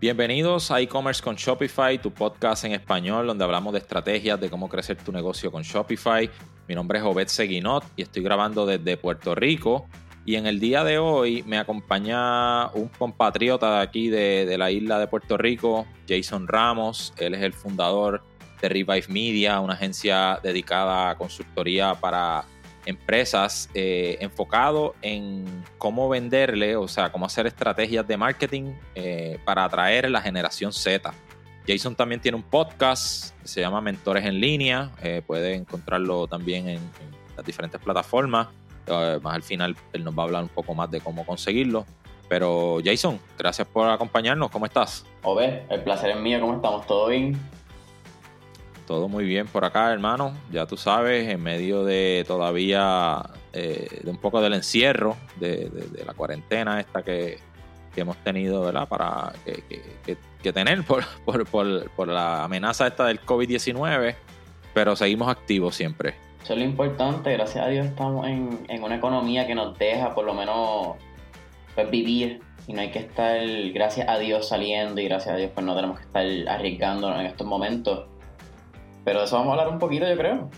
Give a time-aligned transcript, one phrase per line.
[0.00, 4.68] Bienvenidos a e-commerce con Shopify, tu podcast en español donde hablamos de estrategias de cómo
[4.68, 6.30] crecer tu negocio con Shopify.
[6.68, 9.88] Mi nombre es Obed Seguinot y estoy grabando desde Puerto Rico.
[10.24, 14.70] Y en el día de hoy me acompaña un compatriota de aquí de, de la
[14.70, 17.12] isla de Puerto Rico, Jason Ramos.
[17.16, 18.22] Él es el fundador
[18.62, 22.44] de Revive Media, una agencia dedicada a consultoría para
[22.88, 25.44] empresas eh, enfocado en
[25.76, 31.12] cómo venderle, o sea, cómo hacer estrategias de marketing eh, para atraer la generación Z.
[31.66, 36.80] Jason también tiene un podcast se llama Mentores en Línea, eh, puede encontrarlo también en,
[37.36, 38.48] las diferentes plataformas.
[39.22, 41.84] más al final él nos va a hablar un poco más de cómo conseguirlo.
[42.28, 45.04] Pero Jason, gracias por acompañarnos, ¿cómo estás?
[45.22, 46.86] Ove, el placer es mío, ¿cómo estamos?
[46.86, 47.38] ¿Todo bien?
[48.88, 50.32] Todo muy bien por acá, hermano.
[50.50, 53.20] Ya tú sabes, en medio de todavía
[53.52, 55.70] eh, de un poco del encierro, de,
[56.06, 57.36] la cuarentena esta que,
[57.96, 58.88] hemos tenido, ¿verdad?
[58.88, 61.04] Para que, tener por,
[61.50, 64.14] por, la amenaza esta del COVID-19,
[64.72, 66.14] pero seguimos activos siempre.
[66.42, 70.14] Eso es lo importante, gracias a Dios estamos en, en una economía que nos deja
[70.14, 70.96] por lo menos
[71.74, 73.38] pues, vivir y no hay que estar,
[73.74, 77.26] gracias a Dios, saliendo y gracias a Dios pues no tenemos que estar arriesgándonos en
[77.26, 78.06] estos momentos
[79.04, 80.50] pero de eso vamos a hablar un poquito, yo creo.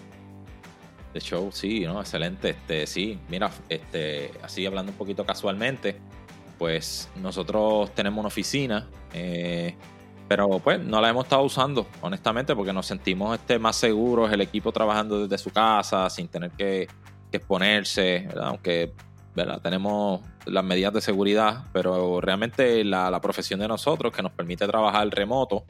[1.13, 2.01] De show, sí, ¿no?
[2.01, 2.51] Excelente.
[2.51, 5.97] Este, sí, mira, este, así hablando un poquito casualmente,
[6.59, 9.75] pues nosotros tenemos una oficina, eh,
[10.29, 14.41] pero pues no la hemos estado usando, honestamente, porque nos sentimos este, más seguros, el
[14.41, 16.87] equipo trabajando desde su casa, sin tener que,
[17.33, 18.49] exponerse, ¿verdad?
[18.49, 18.93] Aunque
[19.35, 19.61] ¿verdad?
[19.61, 24.67] tenemos las medidas de seguridad, pero realmente la, la profesión de nosotros que nos permite
[24.67, 25.65] trabajar remoto,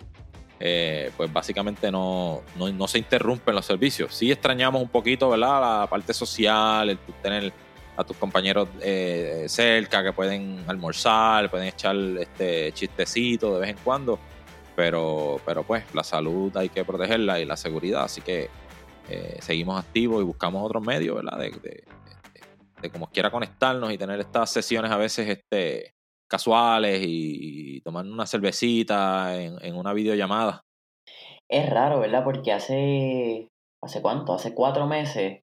[0.63, 4.15] eh, pues básicamente no, no, se interrumpen los servicios.
[4.15, 5.81] Sí extrañamos un poquito, ¿verdad?
[5.81, 7.51] La parte social, el tener
[7.97, 13.79] a tus compañeros eh, cerca que pueden almorzar, pueden echar este chistecito de vez en
[13.83, 14.19] cuando,
[14.77, 18.51] pero, pero pues la salud hay que protegerla y la seguridad, así que
[19.09, 21.39] eh, seguimos activos y buscamos otros medios, ¿verdad?
[21.39, 21.85] De, de,
[22.83, 25.95] de, como quiera conectarnos y tener estas sesiones a veces este,
[26.31, 30.63] casuales y, tomando una cervecita en, una videollamada.
[31.49, 32.25] Es raro, ¿verdad?
[32.25, 33.49] Porque hace,
[33.83, 34.33] ¿hace cuánto?
[34.33, 35.43] Hace cuatro meses,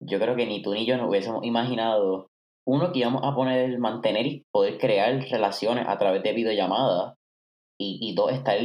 [0.00, 2.28] yo creo que ni tú ni yo nos hubiésemos imaginado,
[2.66, 7.14] uno, que íbamos a poner, mantener y poder crear relaciones a través de videollamadas,
[7.78, 8.58] y, y dos, estar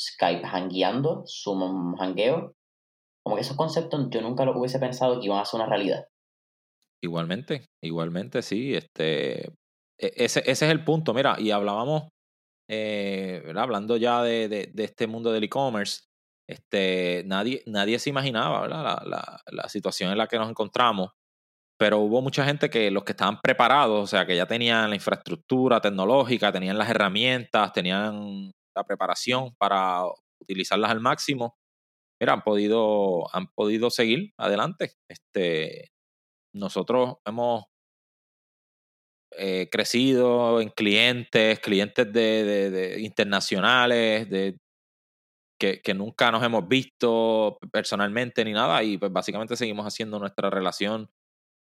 [0.00, 2.54] Skype hangueando, Zoom hangueo.
[3.22, 6.06] Como que esos conceptos yo nunca lo hubiese pensado que iban a ser una realidad.
[7.02, 8.74] Igualmente, igualmente sí.
[8.74, 9.52] Este,
[10.00, 11.14] ese, ese es el punto.
[11.14, 12.08] Mira, y hablábamos,
[12.68, 16.02] eh, hablando ya de, de, este mundo del e-commerce,
[16.48, 21.10] este, nadie, nadie se imaginaba La, la, la, situación en la que nos encontramos,
[21.78, 24.96] pero hubo mucha gente que los que estaban preparados, o sea, que ya tenían la
[24.96, 30.02] infraestructura tecnológica, tenían las herramientas, tenían la preparación para
[30.40, 31.56] utilizarlas al máximo,
[32.20, 34.92] mira, han podido, han podido seguir adelante.
[35.08, 35.92] Este,
[36.54, 37.64] nosotros hemos
[39.36, 44.56] eh, crecido en clientes, clientes de, internacionales, de,
[45.58, 51.08] que, nunca nos hemos visto personalmente ni nada, y pues básicamente seguimos haciendo nuestra relación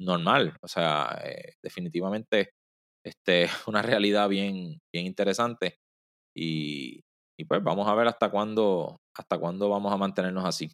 [0.01, 0.57] normal.
[0.61, 2.51] O sea, eh, definitivamente
[3.05, 5.77] este, una realidad bien, bien interesante.
[6.35, 7.01] Y,
[7.47, 10.71] pues vamos a ver hasta cuándo, hasta cuándo vamos a mantenernos así.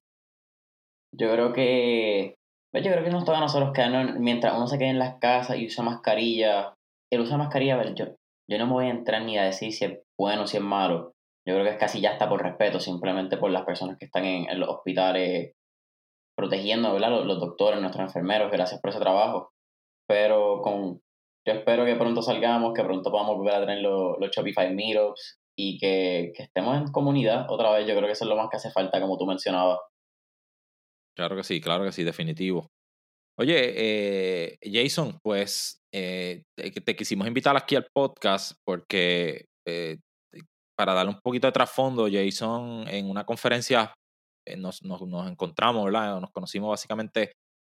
[1.16, 2.35] Yo creo que
[2.72, 5.17] pues yo creo que nos toca a nosotros quedarnos mientras uno se quede en las
[5.19, 6.74] casas y usa mascarilla
[7.11, 8.16] el uso de mascarilla, yo,
[8.49, 10.63] yo no me voy a entrar ni a decir si es bueno o si es
[10.63, 11.13] malo.
[11.47, 14.25] Yo creo que es casi ya está por respeto, simplemente por las personas que están
[14.25, 15.53] en, los hospitales
[16.35, 17.23] protegiendo, ¿verdad?
[17.23, 19.51] Los, doctores, nuestros enfermeros, gracias por ese trabajo.
[20.07, 21.01] Pero con,
[21.47, 25.39] yo espero que pronto salgamos, que pronto podamos volver a tener los, los Shopify Meetups
[25.57, 27.87] y que, que estemos en comunidad otra vez.
[27.87, 29.79] Yo creo que eso es lo más que hace falta, como tú mencionabas.
[31.16, 32.72] Claro que sí, claro que sí, definitivo.
[33.37, 39.97] Oye, eh, Jason, pues eh, te, quisimos invitar aquí al podcast porque eh,
[40.77, 43.93] para darle un poquito de trasfondo, Jason en una conferencia
[44.57, 46.19] nos, nos, encontramos, ¿verdad?
[46.19, 47.31] Nos conocimos básicamente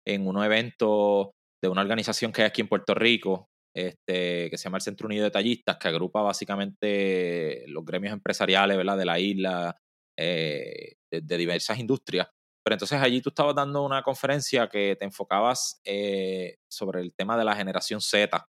[0.08, 1.32] en un evento
[1.64, 5.08] de una organización que hay aquí en Puerto Rico, este, que se llama el Centro
[5.08, 8.98] Unido de Tallistas, que agrupa básicamente los gremios empresariales ¿verdad?
[8.98, 9.78] de la isla,
[10.18, 12.28] de, diversas industrias.
[12.64, 17.38] Pero entonces allí tú estabas dando una conferencia que te enfocabas eh, sobre el tema
[17.38, 18.46] de la generación Z.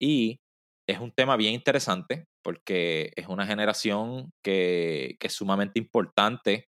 [0.00, 0.38] Y
[0.88, 6.66] es un tema bien interesante porque es una generación que, es sumamente importante.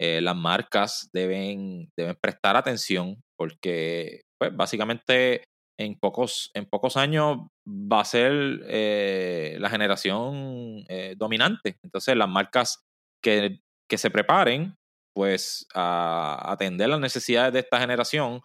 [0.00, 5.44] Eh, las marcas deben, deben prestar atención porque pues, básicamente
[5.78, 8.32] en pocos, en pocos años va a ser
[8.66, 11.76] eh, la generación eh, dominante.
[11.82, 12.82] Entonces, las marcas
[13.22, 14.74] que, que, se preparen,
[15.14, 18.40] pues, a atender las necesidades de esta generación,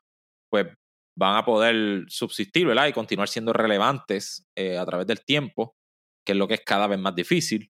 [0.52, 0.68] pues
[1.18, 2.88] van a poder subsistir, ¿verdad?
[2.88, 5.76] Y continuar siendo relevantes a través del tiempo,
[6.26, 7.70] que es lo que es cada vez más difícil.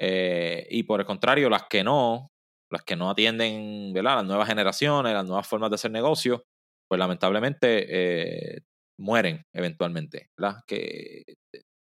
[0.00, 2.28] y por el contrario, las que no,
[2.74, 4.16] las que no atienden ¿verdad?
[4.16, 6.44] las nuevas generaciones, las nuevas formas de hacer negocio,
[6.88, 8.60] pues lamentablemente eh,
[8.98, 10.28] mueren eventualmente.
[10.36, 10.60] ¿verdad?
[10.66, 11.22] Que,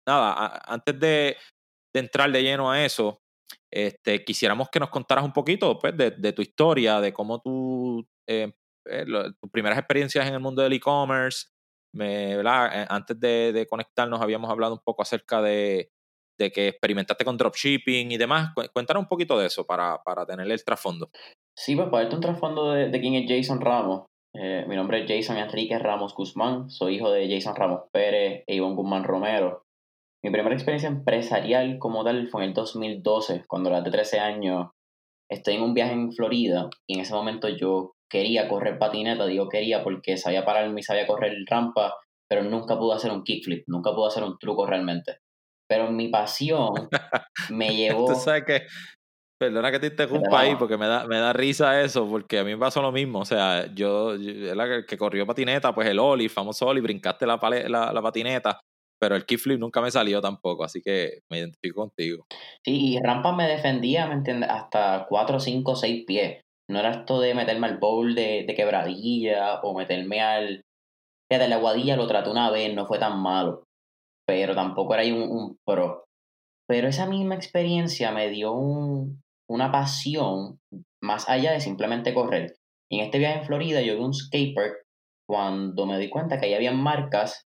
[0.06, 1.36] nada, antes de,
[1.94, 3.20] entrar de lleno a eso,
[3.70, 8.52] este, quisiéramos que nos contaras un poquito pues, de, tu historia, de cómo tú, eh,
[8.86, 9.04] eh,
[9.40, 11.48] tus primeras experiencias en el mundo del e-commerce.
[11.96, 15.92] Antes de, de, conectarnos habíamos hablado un poco acerca de,
[16.38, 18.52] de que experimentaste con dropshipping y demás.
[18.72, 21.10] Cuéntanos un poquito de eso para, para tener el trasfondo.
[21.56, 24.06] Sí, pues para darte un trasfondo de, quién es Jason Ramos.
[24.34, 28.56] Eh, mi nombre es Jason Enrique Ramos Guzmán, soy hijo de Jason Ramos Pérez e
[28.56, 29.63] Ivonne Guzmán Romero.
[30.24, 34.70] Mi primera experiencia empresarial como tal fue en el 2012, cuando a de 13 años
[35.30, 39.50] estoy en un viaje en Florida y en ese momento yo quería correr patineta, digo
[39.50, 41.92] quería porque sabía pararme y sabía correr rampa,
[42.26, 45.18] pero nunca pude hacer un kickflip, nunca pude hacer un truco realmente.
[45.68, 46.72] Pero mi pasión
[47.50, 48.06] me llevó.
[48.06, 48.62] Tú sabes que.
[49.38, 52.52] Perdona que te interrumpa ahí porque me da, me da risa eso, porque a mí
[52.52, 53.18] me pasó lo mismo.
[53.18, 57.38] O sea, yo, el que corrió patineta, pues el Oli, famoso Oli, brincaste la,
[57.68, 58.60] la, la patineta,
[59.00, 62.26] pero el kickflip nunca me salió tampoco, así que me identifico contigo.
[62.64, 64.50] Sí, y rampa me defendía, ¿me entiendes?
[64.50, 66.40] Hasta 4, 5, 6 pies.
[66.70, 70.62] No era esto de meterme al bowl de, de quebradilla o meterme al.
[71.30, 73.64] de la aguadilla lo traté una vez, no fue tan malo
[74.26, 76.04] pero tampoco era ahí un, pro.
[76.66, 80.58] Pero esa misma experiencia me dio un, una pasión
[81.02, 82.56] más allá de simplemente correr.
[82.90, 84.84] En este viaje en Florida yo vi un skatepark
[85.28, 87.44] cuando me di cuenta que ahí había marcas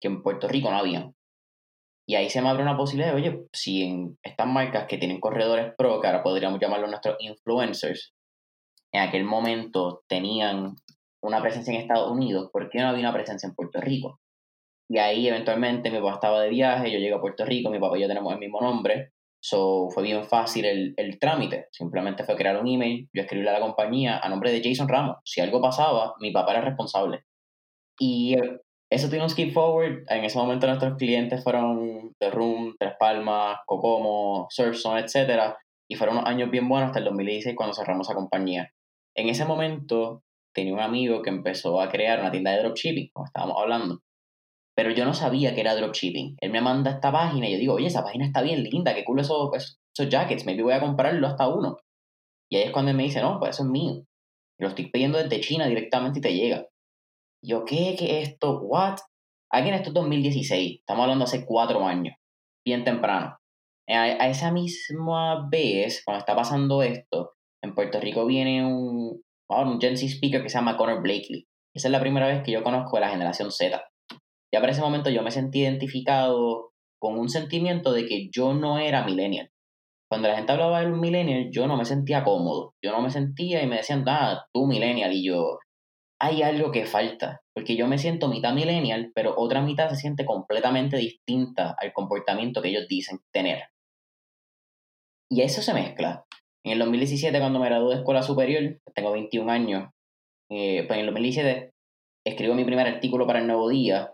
[0.00, 1.14] que en Puerto Rico no habían.
[2.08, 5.20] Y ahí se me abre una posibilidad de, oye, si en estas marcas que tienen
[5.20, 8.14] corredores pro, que ahora podríamos llamarlos nuestros influencers,
[8.92, 10.74] en aquel momento tenían
[11.22, 14.20] una presencia en Estados Unidos, ¿por qué no había una presencia en Puerto Rico?
[14.88, 17.96] Y ahí eventualmente mi papá estaba de viaje, yo llegué a Puerto Rico, mi papá
[17.96, 21.68] y yo tenemos el mismo nombre, so fue bien fácil el, el trámite.
[21.70, 25.18] Simplemente fue crear un email, yo escribirle a la compañía a nombre de Jason Ramos.
[25.24, 27.22] Si algo pasaba, mi papá era responsable.
[28.00, 28.58] Y eh,
[28.90, 30.04] eso tiene un skip forward.
[30.08, 35.54] En ese momento nuestros clientes fueron The Room, Tres Palmas, Cocomo, Surfzone, etc.
[35.88, 38.70] Y fueron unos años bien buenos hasta el 2016 cuando cerramos la compañía.
[39.16, 40.22] En ese momento
[40.54, 44.00] tenía un amigo que empezó a crear una tienda de dropshipping, como estábamos hablando
[44.80, 46.36] pero yo no sabía que era dropshipping.
[46.40, 49.04] Él me manda esta página y yo digo, oye, esa página está bien linda, qué
[49.04, 49.50] cool esos,
[49.94, 51.76] esos jackets, maybe voy a comprarlo hasta uno.
[52.50, 54.06] Y ahí es cuando él me dice, no, pues eso es mío.
[54.58, 56.66] Lo estoy pidiendo desde China directamente y te llega.
[57.42, 57.96] Yo, ¿qué?
[57.98, 58.60] ¿Qué es esto?
[58.60, 58.98] ¿What?
[59.52, 62.14] Aquí en esto es 2016, estamos hablando hace cuatro años,
[62.64, 63.36] bien temprano.
[63.88, 67.32] A, esa misma vez, cuando está pasando esto,
[67.62, 71.48] en Puerto Rico viene un, un Gen Z speaker que se llama Connor Blakely.
[71.74, 73.82] Esa es la primera vez que yo conozco a la generación Z.
[74.52, 78.78] Ya para ese momento yo me sentí identificado con un sentimiento de que yo no
[78.78, 79.50] era millennial.
[80.08, 82.74] Cuando la gente hablaba de un millennial, yo no me sentía cómodo.
[82.82, 85.12] Yo no me sentía y me decían, ah, tú millennial.
[85.12, 85.58] Y yo,
[86.20, 87.40] hay algo que falta.
[87.54, 92.62] Porque yo me siento mitad millennial, pero otra mitad se siente completamente distinta al comportamiento
[92.62, 93.64] que ellos dicen tener.
[95.30, 96.24] Y eso se mezcla.
[96.64, 99.90] En el 2017, cuando me gradué de escuela superior, tengo 21 años,
[100.50, 101.72] eh, pues en el 2017
[102.26, 104.12] escribo mi primer artículo para el Nuevo Día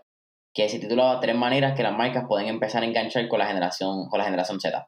[0.53, 4.07] que se titulaba Tres maneras que las marcas pueden empezar a enganchar con la generación,
[4.09, 4.87] con la generación Z.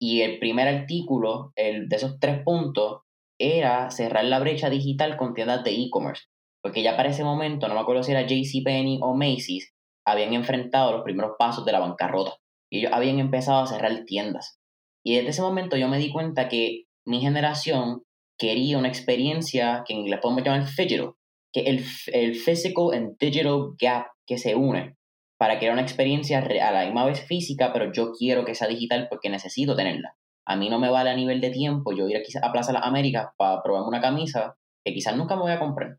[0.00, 3.02] Y el primer artículo el, de esos tres puntos
[3.38, 6.26] era cerrar la brecha digital con tiendas de e-commerce.
[6.66, 9.72] Porque ya para ese momento, no me acuerdo si era JCPenney o Macy's,
[10.04, 12.38] habían enfrentado los primeros pasos de la bancarrota.
[12.68, 14.58] Y ellos habían empezado a cerrar tiendas.
[15.04, 18.02] Y desde ese momento yo me di cuenta que mi generación
[18.36, 21.12] quería una experiencia que en inglés podemos llamar digital,
[21.52, 24.96] que el, el physical and digital gap que se une
[25.38, 29.06] para crear una experiencia a la misma vez física, pero yo quiero que sea digital
[29.08, 30.16] porque necesito tenerla.
[30.44, 32.88] A mí no me vale a nivel de tiempo yo ir a, Plaza de las
[32.88, 35.98] Américas para probarme una camisa que quizás nunca me voy a comprar.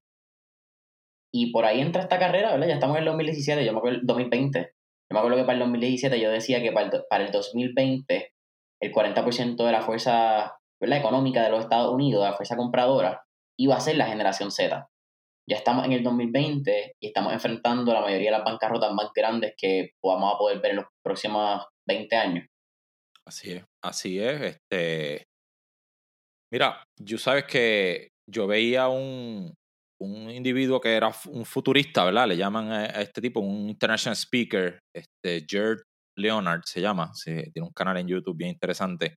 [1.39, 2.67] Y por ahí entra esta carrera, ¿verdad?
[2.67, 4.59] Ya estamos en el 2017, yo me acuerdo el 2020.
[4.59, 8.31] Yo me acuerdo que para el 2017 yo decía que para el, para el 2020
[8.81, 10.99] el 40% de la fuerza ¿verdad?
[10.99, 13.23] económica de los Estados Unidos, de la fuerza compradora,
[13.57, 14.87] iba a ser la generación Z
[15.49, 19.53] ya estamos en el 2020 y estamos enfrentando la mayoría de las bancarrotas más grandes
[19.57, 22.47] que vamos a poder ver en los próximos 20 años.
[23.25, 24.41] Así es, así es.
[24.41, 25.23] Este,
[26.51, 29.53] mira, yo sabes que yo veía un,
[29.99, 32.27] un individuo que era un futurista, ¿verdad?
[32.27, 35.81] Le llaman a, este tipo un international speaker, este Gerd
[36.17, 39.15] Leonard se llama, tiene un canal en YouTube bien interesante.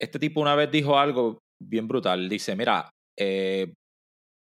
[0.00, 3.72] Este tipo una vez dijo algo bien brutal, dice, mira, eh,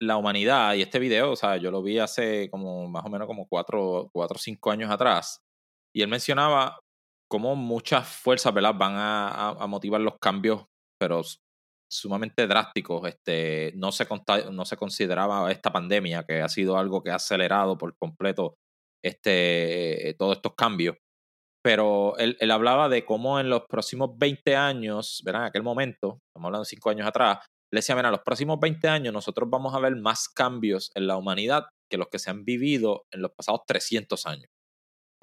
[0.01, 3.27] la humanidad, y este video, o sea, yo lo vi hace como más o menos
[3.27, 5.41] como cuatro o cinco años atrás,
[5.95, 6.79] y él mencionaba
[7.29, 8.75] cómo muchas fuerzas, ¿verdad?
[8.75, 10.65] Van a motivar los cambios,
[11.01, 11.23] pero
[11.91, 13.09] sumamente drásticos.
[13.09, 14.07] Este, no, se
[14.51, 18.57] no se consideraba esta pandemia, que ha sido algo que ha acelerado por completo
[19.03, 20.97] este, todos estos cambios.
[21.63, 25.43] Pero él, él, hablaba de cómo en los próximos 20 años, ¿verdad?
[25.43, 27.39] En aquel momento, estamos hablando de 5 años atrás,
[27.73, 31.17] le decía, mira, los próximos 20 años nosotros vamos a ver más cambios en la
[31.17, 34.51] humanidad que los que se han vivido en los pasados 300 años.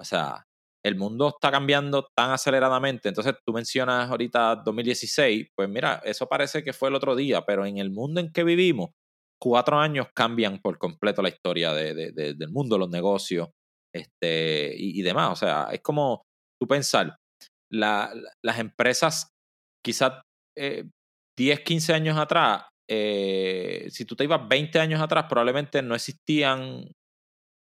[0.00, 0.45] O sea,
[0.86, 3.08] el mundo está cambiando tan aceleradamente.
[3.08, 7.66] Entonces tú mencionas ahorita 2016, pues mira, eso parece que fue el otro día, pero
[7.66, 8.90] en el mundo en que vivimos,
[9.42, 13.48] cuatro años cambian por completo la historia de, del mundo, los negocios
[13.92, 15.32] este, y, demás.
[15.32, 16.22] O sea, es como
[16.60, 17.16] tú pensar,
[17.72, 19.32] las empresas
[19.84, 20.22] quizás
[20.56, 20.86] 10,
[21.36, 26.92] eh, 15 años atrás, eh, si tú te ibas 20 años atrás, probablemente no existían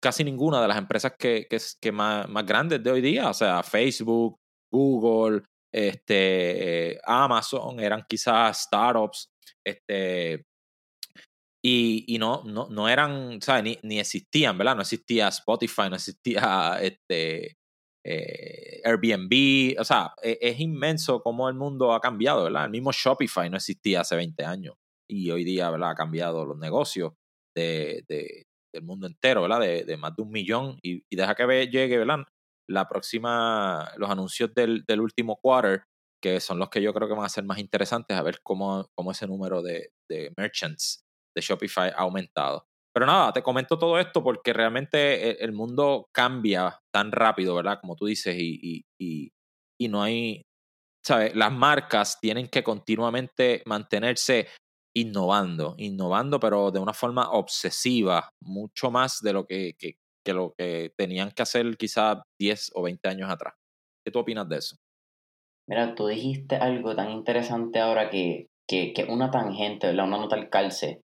[0.07, 1.49] casi ninguna de las empresas que,
[1.81, 4.39] que, más, más, grandes de hoy día, o sea, Facebook,
[4.73, 5.43] Google,
[5.75, 9.33] este, Amazon, eran quizás startups,
[9.67, 10.45] este,
[11.61, 13.65] y, y no, no, no eran, ¿sabes?
[13.65, 14.77] Ni, ni existían, ¿verdad?
[14.77, 17.57] No existía Spotify, no existía este,
[18.07, 22.67] eh, Airbnb, o sea, es, es, inmenso cómo el mundo ha cambiado, ¿verdad?
[22.67, 24.77] El mismo Shopify no existía hace 20 años
[25.11, 25.91] y hoy día, ¿verdad?
[25.91, 27.15] Ha cambiado los negocios
[27.57, 28.05] de,
[28.77, 29.61] del mundo entero, ¿verdad?
[29.61, 32.25] De, de más de un millón y, deja que ve, llegue, ¿verdad?
[32.69, 35.85] La próxima, los anuncios del, del, último quarter,
[36.23, 38.89] que son los que yo creo que van a ser más interesantes, a ver cómo,
[38.95, 41.05] cómo ese número de, de merchants
[41.35, 42.67] de Shopify ha aumentado.
[42.95, 47.79] Pero nada, te comento todo esto porque realmente el, mundo cambia tan rápido, ¿verdad?
[47.81, 49.31] Como tú dices, y, y,
[49.79, 50.43] y no hay,
[51.05, 51.37] ¿sabes?
[51.37, 54.49] Las marcas tienen que continuamente mantenerse
[54.97, 60.91] innovando, innovando, pero de una forma obsesiva, mucho más de lo que, que, lo que
[60.97, 63.55] tenían que hacer quizás 10 o 20 años atrás.
[64.03, 64.77] ¿Qué tú opinas de eso?
[65.69, 70.07] Mira, tú dijiste algo tan interesante ahora que, que, que una tangente, ¿verdad?
[70.07, 71.03] Una nota al calce.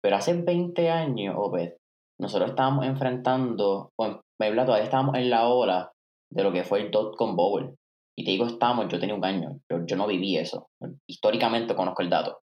[0.00, 1.72] Pero hace 20 años, Obed,
[2.20, 5.90] nosotros estábamos enfrentando, o en todavía estábamos en la ola
[6.30, 7.74] de lo que fue el dot-com bubble.
[8.16, 10.68] Y te digo estábamos, yo tenía un año, yo, yo no viví eso.
[11.08, 12.43] Históricamente conozco el dato.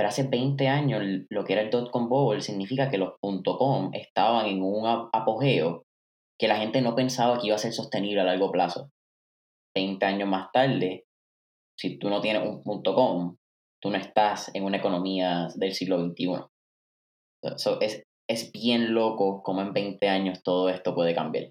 [0.00, 4.46] Pero hace 20 años lo que era el dot-com bubble significa que los .com estaban
[4.46, 5.84] en un apogeo
[6.38, 8.88] que la gente no pensaba que iba a ser sostenible a largo plazo.
[9.76, 11.04] 20 años más tarde,
[11.78, 13.36] si tú no tienes un .com,
[13.78, 16.46] tú no estás en una economía del siglo XXI.
[17.82, 21.50] es, es bien loco cómo en 20 años todo esto puede cambiar.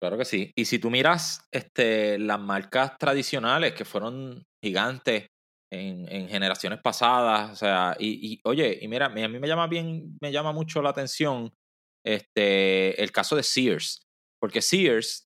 [0.00, 0.52] Claro que sí.
[0.54, 5.26] Y si tú miras este, las marcas tradicionales que fueron gigantes
[5.74, 10.32] en, generaciones pasadas, o sea, y, oye, y mira, a mí me llama bien, me
[10.32, 11.52] llama mucho la atención
[12.04, 14.06] este, el caso de Sears,
[14.40, 15.28] porque Sears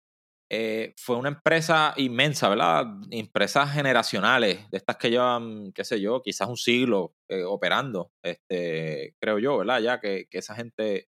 [0.52, 2.86] eh, fue una empresa inmensa, ¿verdad?
[3.12, 9.16] Empresas generacionales, de estas que llevan, qué sé yo, quizás un siglo eh, operando, este,
[9.20, 9.80] creo yo, ¿verdad?
[9.80, 11.08] Ya que, que esa gente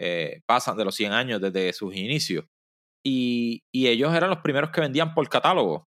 [0.00, 2.46] eh, pasan de los 100 años desde sus inicios.
[3.04, 5.89] Y, y, ellos eran los primeros que vendían por catálogo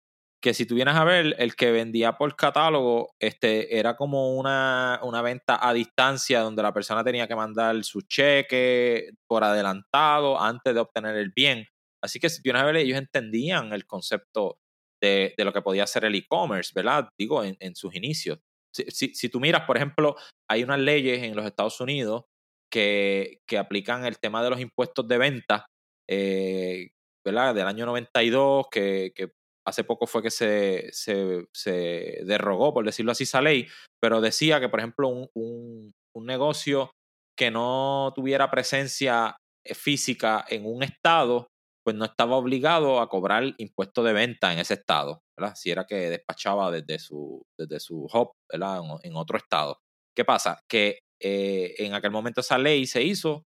[0.46, 5.00] que si tú vienes a ver, el que vendía por catálogo este, era como una,
[5.02, 10.72] una venta a distancia donde la persona tenía que mandar su cheque por adelantado antes
[10.76, 11.66] de obtener el bien.
[12.00, 14.60] Así que si tú vienes a ver, ellos entendían el concepto
[15.02, 17.10] de, de lo que podía ser el e-commerce, ¿verdad?
[17.18, 18.38] Digo, en, sus inicios.
[18.72, 20.16] Si, si, si, tú miras, por ejemplo,
[20.48, 22.26] hay unas leyes en los Estados Unidos
[22.72, 25.66] que, que aplican el tema de los impuestos de venta,
[26.08, 26.90] eh,
[27.26, 27.56] ¿verdad?
[27.56, 29.32] Del año 92, que, que
[29.66, 33.68] hace poco fue que se, se, se, derrogó, por decirlo así, esa ley,
[34.02, 36.92] pero decía que, por ejemplo, un, un, negocio
[37.38, 41.48] que no tuviera presencia eh, física en un estado,
[41.84, 45.22] pues no estaba obligado a cobrar impuesto de venta en ese estado.
[45.56, 48.32] Si era que despachaba desde su, desde su hub.
[48.50, 49.80] En, otro estado.
[50.16, 50.60] ¿Qué pasa?
[50.70, 53.44] Que eh, en aquel momento esa ley se hizo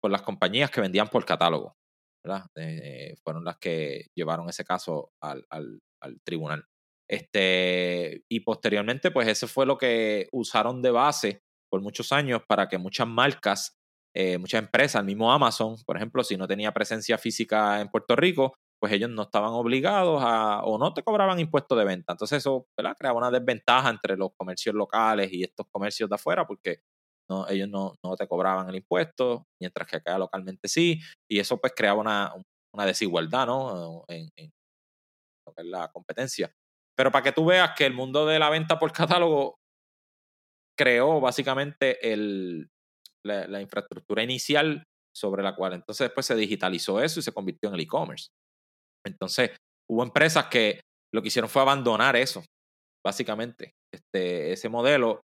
[0.00, 1.74] por las compañías que vendían por catálogo.
[2.56, 6.64] Eh, fueron las que llevaron ese caso al, al, al, tribunal.
[7.08, 12.68] Este, y posteriormente, pues ese fue lo que usaron de base por muchos años para
[12.68, 13.76] que muchas marcas,
[14.14, 18.14] eh, muchas empresas, el mismo Amazon, por ejemplo, si no tenía presencia física en Puerto
[18.14, 22.12] Rico, pues ellos no estaban obligados a, o no te cobraban impuestos de venta.
[22.12, 22.96] Entonces eso, ¿verdad?
[22.98, 26.80] Creaba una desventaja entre los comercios locales y estos comercios de afuera, porque
[27.48, 31.72] ellos no, no te cobraban el impuesto, mientras que acá localmente sí, y eso pues
[31.76, 32.32] creaba una,
[32.74, 34.04] una desigualdad, ¿no?
[34.08, 34.30] En,
[35.64, 36.50] la competencia.
[36.96, 39.56] Pero para que tú veas que el mundo de la venta por catálogo
[40.78, 42.70] creó básicamente el,
[43.24, 44.84] la, infraestructura inicial
[45.14, 48.28] sobre la cual entonces después se digitalizó eso y se convirtió en el e-commerce.
[49.04, 49.50] Entonces,
[49.90, 50.80] hubo empresas que
[51.12, 52.42] lo que hicieron fue abandonar eso,
[53.04, 55.20] básicamente, este, ese modelo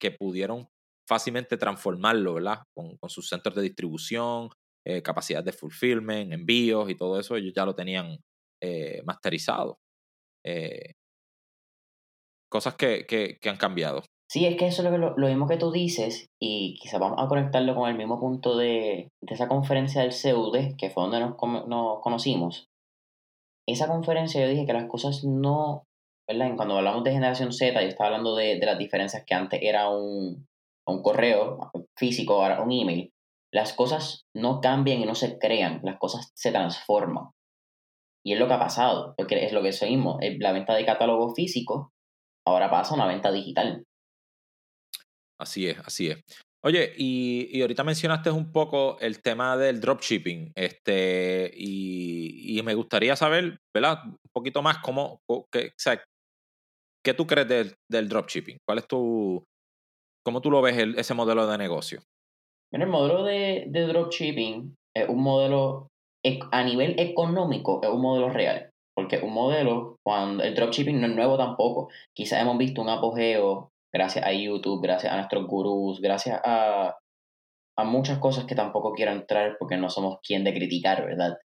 [0.00, 0.68] que pudieron
[1.08, 2.58] fácilmente transformarlo, ¿verdad?
[2.76, 4.50] Con, sus centros de distribución,
[4.86, 8.18] eh, capacidad de fulfillment, envíos y todo eso, ellos ya lo tenían
[8.62, 9.78] eh, masterizado.
[10.44, 10.92] Eh,
[12.50, 14.02] cosas que, que, han cambiado.
[14.30, 17.28] Sí, es que eso es lo, lo, mismo que tú dices, y quizás vamos a
[17.28, 21.36] conectarlo con el mismo punto de, de esa conferencia del CEUD, que fue donde nos,
[21.66, 22.66] nos, conocimos.
[23.66, 25.84] Esa conferencia yo dije que las cosas no,
[26.28, 26.54] ¿verdad?
[26.56, 29.88] Cuando hablamos de generación Z, yo estaba hablando de, de las diferencias que antes era
[29.88, 30.47] un,
[30.88, 33.12] un correo físico, ahora un email.
[33.52, 37.30] Las cosas no cambian y no se crean, las cosas se transforman.
[38.24, 40.18] Y es lo que ha pasado, porque es lo que seguimos.
[40.38, 41.92] La venta de catálogo físico
[42.46, 43.84] ahora pasa a una venta digital.
[45.40, 46.18] Así es, así es.
[46.64, 52.74] Oye, y, y, ahorita mencionaste un poco el tema del dropshipping, este, y, y, me
[52.74, 54.02] gustaría saber, ¿verdad?
[54.04, 55.20] Un poquito más cómo,
[55.52, 55.96] qué, o
[57.04, 58.58] ¿qué tú crees del, del dropshipping?
[58.66, 59.44] ¿Cuál es tu,
[60.28, 62.00] cómo tú lo ves ese modelo de negocio?
[62.70, 65.88] el modelo de, de dropshipping es un modelo,
[66.52, 68.68] a nivel económico, es un modelo real.
[68.94, 71.88] Porque un modelo, cuando el dropshipping no es nuevo tampoco.
[72.14, 76.98] Quizás hemos visto un apogeo gracias a YouTube, gracias a nuestros gurús, gracias a,
[77.78, 81.38] a muchas cosas que tampoco quiero entrar porque no somos quien de criticar, ¿verdad?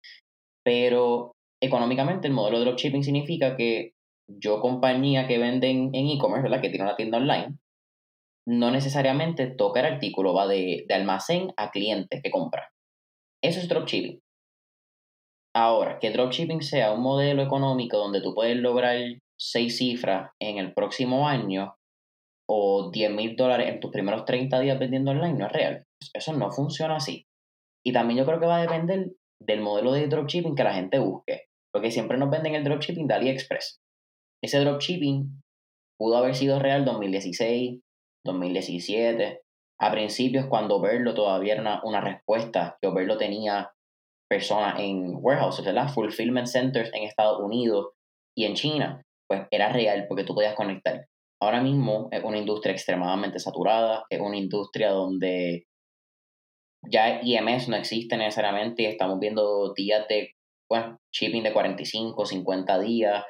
[0.66, 3.92] Pero económicamente el modelo de dropshipping significa que
[4.28, 6.62] yo compañía que venden en e-commerce, ¿verdad?
[6.62, 7.60] Que tiene una tienda online,
[8.48, 12.70] no necesariamente toca el artículo, va de, de almacén a cliente que compra.
[13.44, 14.20] Eso es dropshipping.
[15.54, 18.98] Ahora, que dropshipping sea un modelo económico donde tú puedes lograr
[19.38, 21.76] seis cifras en el próximo año
[22.48, 25.86] o 10 mil dólares en tus primeros 30 días vendiendo online no es real.
[26.14, 27.26] Eso no funciona así.
[27.86, 31.00] Y también yo creo que va a depender del modelo de dropshipping que la gente
[31.00, 31.46] busque.
[31.74, 33.80] Porque siempre nos venden el dropshipping de AliExpress.
[34.44, 35.42] Ese dropshipping
[35.98, 37.80] pudo haber sido real 2016,
[38.24, 39.42] 2017.
[39.80, 43.72] A principios, cuando Verlo todavía era una, respuesta, que Verlo tenía
[44.30, 45.90] personas en warehouses, ¿verdad?
[45.90, 47.90] Fulfillment centers en Estados Unidos
[48.38, 51.06] y en China, pues era real porque tú podías conectar.
[51.42, 55.66] Ahora mismo es una industria extremadamente saturada, es una industria donde
[56.88, 60.34] ya IMS no existe necesariamente y estamos viendo días de
[60.70, 63.26] bueno, shipping de 45, 50 días,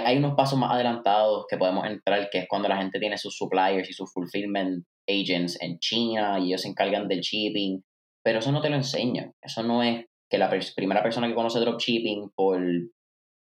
[0.00, 3.36] hay, unos pasos más adelantados que podemos entrar, que es cuando la gente tiene sus
[3.36, 7.82] suppliers y sus fulfillment agents en China y ellos se encargan del shipping,
[8.24, 9.32] pero eso no te lo enseña.
[9.42, 12.60] Eso no es que la primera persona que conoce dropshipping por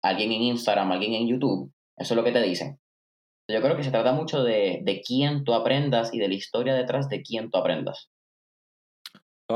[0.04, 2.80] alguien en Instagram, alguien en YouTube, eso es lo que te dicen.
[3.50, 6.74] Yo creo que se trata mucho de, de quién tú aprendas y de la historia
[6.74, 8.10] detrás de quién tú aprendas.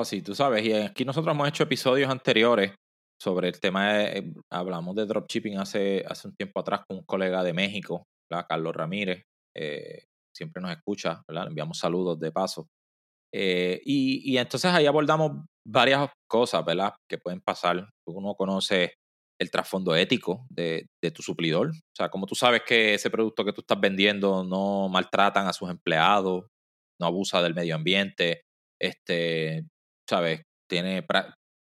[0.04, 2.72] Sí, tú sabes, y aquí nosotros hemos hecho episodios anteriores
[3.22, 7.04] sobre el tema, de, eh, hablamos de dropshipping hace, hace un tiempo atrás con un
[7.04, 8.06] colega de México,
[8.48, 9.24] Carlos Ramírez,
[9.56, 10.04] eh,
[10.36, 11.48] siempre nos escucha, ¿verdad?
[11.48, 12.68] enviamos saludos de paso.
[13.34, 16.94] Eh, y, y, entonces ahí abordamos varias cosas, ¿verdad?
[17.08, 17.88] Que pueden pasar.
[18.08, 18.96] Uno conoce
[19.40, 21.70] el trasfondo ético de, de, tu suplidor.
[21.70, 25.54] O sea, como tú sabes que ese producto que tú estás vendiendo no maltratan a
[25.54, 26.46] sus empleados,
[27.00, 28.42] no abusa del medio ambiente,
[28.82, 29.66] este,
[30.10, 30.42] ¿sabes?
[30.70, 31.04] Tiene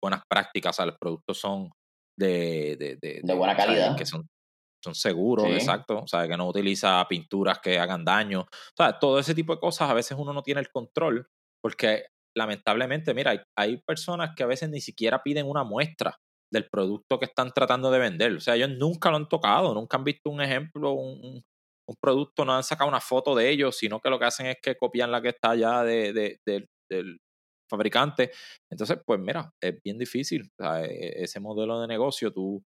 [0.03, 1.71] buenas prácticas, o sea, los productos son
[2.19, 3.97] de, de, de, buena calidad.
[3.97, 4.27] Que son,
[4.83, 6.01] son seguros, exacto.
[6.01, 8.41] O sea, que no utiliza pinturas que hagan daño.
[8.41, 11.27] O sea, todo ese tipo de cosas a veces uno no tiene el control
[11.63, 16.19] porque lamentablemente, mira, hay, hay personas que a veces ni siquiera piden una muestra
[16.53, 18.33] del producto que están tratando de vender.
[18.33, 21.43] O sea, ellos nunca lo han tocado, nunca han visto un ejemplo, un,
[21.89, 24.57] un producto, no han sacado una foto de ellos, sino que lo que hacen es
[24.63, 26.39] que copian la que está ya de, de,
[26.91, 27.19] del,
[27.73, 28.31] fabricante.
[28.71, 30.51] Entonces, pues mira, es bien difícil.
[30.61, 32.63] E, ese modelo de negocio, tú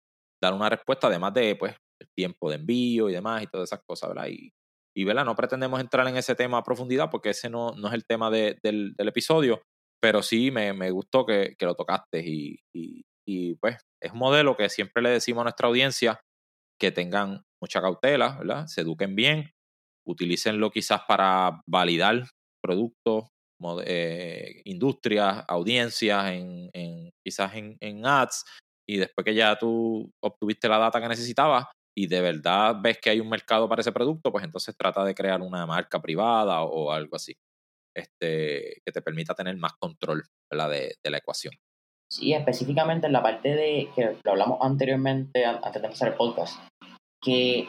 [0.42, 3.80] dar una respuesta, además de pues el tiempo de envío y demás y todas esas
[3.86, 4.28] cosas, ¿verdad?
[4.28, 4.50] Y,
[4.94, 5.24] y ¿verdad?
[5.24, 8.30] no pretendemos entrar en ese tema a profundidad porque ese no, no es el tema
[8.30, 9.62] de, del, episodio,
[10.00, 14.18] pero sí me, me gustó que, que, lo tocaste y, y, y, pues es un
[14.18, 16.20] modelo que siempre le decimos a nuestra audiencia
[16.80, 18.66] que tengan mucha cautela, ¿verdad?
[18.66, 19.52] Se eduquen bien,
[20.06, 22.24] utilicenlo quizás para validar
[22.60, 23.28] productos,
[23.84, 28.44] eh, industrias, audiencias, en, quizás en, en, ads,
[28.88, 33.10] y después que ya tú obtuviste la data que necesitabas y de verdad ves que
[33.10, 36.90] hay un mercado para ese producto, pues entonces trata de crear una marca privada o,
[36.90, 37.34] algo así,
[37.94, 41.54] este, que te permita tener más control De, de la ecuación.
[42.10, 46.58] Sí, específicamente en la parte de que lo hablamos anteriormente, antes de empezar el podcast,
[47.22, 47.68] que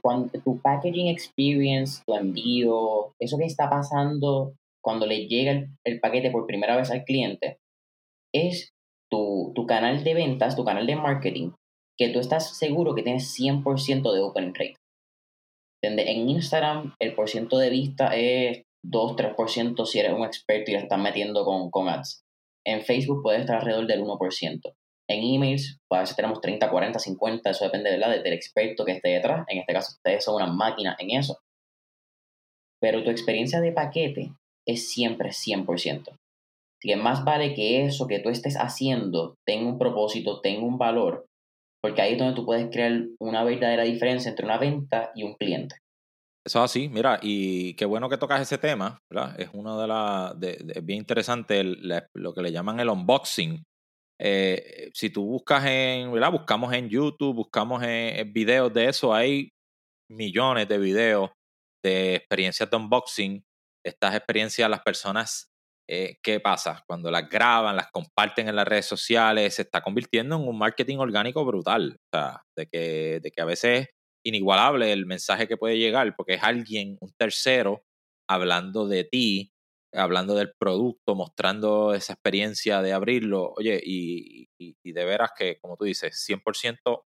[0.00, 4.54] cuando tu packaging experience, tu envío, eso que está pasando
[4.86, 7.58] cuando le llega el, paquete por primera vez al cliente,
[8.32, 8.72] es
[9.10, 11.50] tu, tu, canal de ventas, tu canal de marketing,
[11.98, 14.76] que tú estás seguro que tienes 100% de open rate.
[15.82, 21.00] En Instagram el porcentaje de vista es 2-3% si eres un experto y le estás
[21.00, 22.22] metiendo con, con ads.
[22.64, 24.72] En Facebook puede estar alrededor del 1%.
[25.08, 28.22] En emails, pues a veces tenemos 30, 40, 50, eso depende ¿verdad?
[28.22, 29.44] del experto que esté detrás.
[29.48, 31.40] En este caso, ustedes son una máquina en eso.
[32.80, 34.30] Pero tu experiencia de paquete
[34.66, 36.08] es siempre 100%.
[36.08, 40.78] Así que más vale que eso que tú estés haciendo tenga un propósito, tenga un
[40.78, 41.26] valor,
[41.82, 45.34] porque ahí es donde tú puedes crear una verdadera diferencia entre una venta y un
[45.34, 45.76] cliente.
[46.44, 48.98] Eso es así, mira, y qué bueno que tocas ese tema.
[49.36, 50.38] Es uno de las,
[50.84, 53.64] bien interesante lo que le llaman el unboxing,
[54.18, 56.10] eh, si tú buscas en.
[56.10, 59.50] Buscamos en YouTube, buscamos en, videos de eso, hay
[60.10, 61.30] millones de videos
[61.84, 63.42] de experiencias de unboxing.
[63.86, 65.50] Estas experiencias las personas,
[65.88, 66.82] eh, ¿qué pasa?
[66.86, 70.98] Cuando las graban, las comparten en las redes sociales, se está convirtiendo en un marketing
[70.98, 71.96] orgánico brutal.
[72.12, 73.88] O sea, de que, de que a veces es
[74.24, 77.84] inigualable el mensaje que puede llegar porque es alguien, un tercero,
[78.28, 79.52] hablando de ti
[79.96, 83.52] hablando del producto, mostrando esa experiencia de abrirlo.
[83.56, 87.04] Oye, y, de veras que, como tú dices, 100%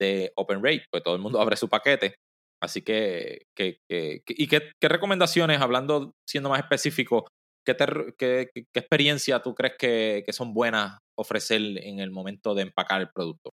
[0.00, 2.16] de open rate, pues todo el mundo abre su paquete.
[2.60, 7.28] Así que, ¿y qué, recomendaciones, hablando, siendo más específico,
[7.64, 13.50] qué, experiencia tú crees que, son buenas ofrecer en el momento de empacar el producto?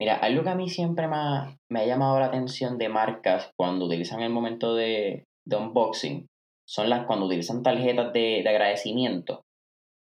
[0.00, 3.86] Mira, algo que a mí siempre me me ha llamado la atención de marcas cuando
[3.86, 6.28] utilizan el momento de unboxing
[6.68, 9.42] son las cuando utilizan tarjetas de, agradecimiento,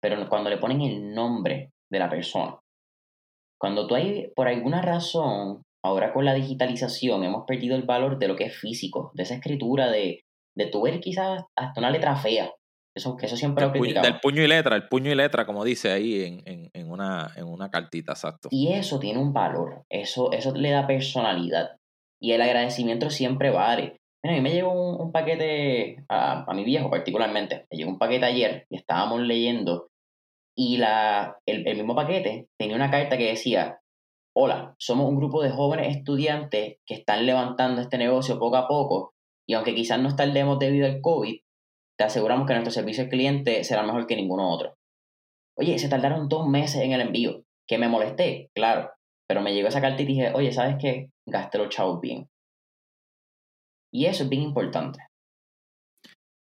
[0.03, 2.59] pero cuando le ponen el nombre de la persona.
[3.59, 8.29] Cuando tú hay, por alguna razón, ahora con la digitalización, hemos perdido el valor de
[8.29, 10.25] lo que es físico, de esa escritura, de,
[10.57, 12.53] de tu ver quizás hasta una letra fea.
[12.95, 15.65] Eso, que eso siempre lo puño, Del puño y letra, el puño y letra, como
[15.65, 18.49] dice ahí en, en, una, en una cartita, exacto.
[18.51, 21.77] Y eso tiene un valor, eso, eso le da personalidad.
[22.19, 27.67] Y el agradecimiento siempre vale a mí me llegó un, paquete, a, mi viejo particularmente,
[27.71, 29.89] me llegó un paquete ayer y estábamos leyendo
[30.57, 33.81] y la, el, mismo paquete tenía una carta que decía,
[34.39, 39.15] hola, somos un grupo de jóvenes estudiantes que están levantando este negocio poco a poco
[39.49, 41.41] y aunque quizás no tardemos debido al COVID,
[41.99, 44.75] te aseguramos que nuestro servicio al cliente será mejor que ninguno otro.
[45.59, 47.45] Oye, se tardaron dos meses en el envío.
[47.67, 48.51] ¿Que me molesté?
[48.55, 48.91] Claro.
[49.27, 51.09] Pero me llegó esa carta y dije, oye, ¿sabes qué?
[51.27, 52.29] Gasté los bien.
[53.91, 54.99] Y eso es bien importante.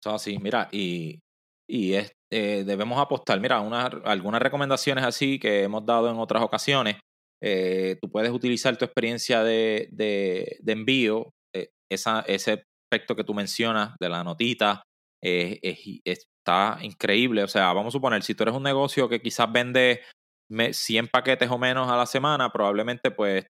[0.05, 1.19] Eso mira, y,
[1.67, 3.39] y eh, debemos apostar.
[3.39, 6.97] Mira, algunas recomendaciones así que hemos dado en otras ocasiones.
[7.41, 13.95] Eh, tú puedes utilizar tu experiencia de, de, envío, eh, ese aspecto que tú mencionas
[13.99, 14.83] de la notita,
[15.21, 17.43] está increíble.
[17.43, 20.01] O sea, vamos a suponer, si tú eres un negocio que quizás vende
[20.49, 23.45] 100 paquetes o menos a la semana, probablemente pues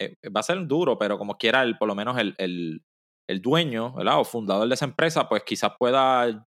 [0.00, 2.82] eh, va a ser duro, pero como quiera, el, por lo menos el, el,
[3.28, 6.46] el dueño o fundador de esa empresa, pues quizás pueda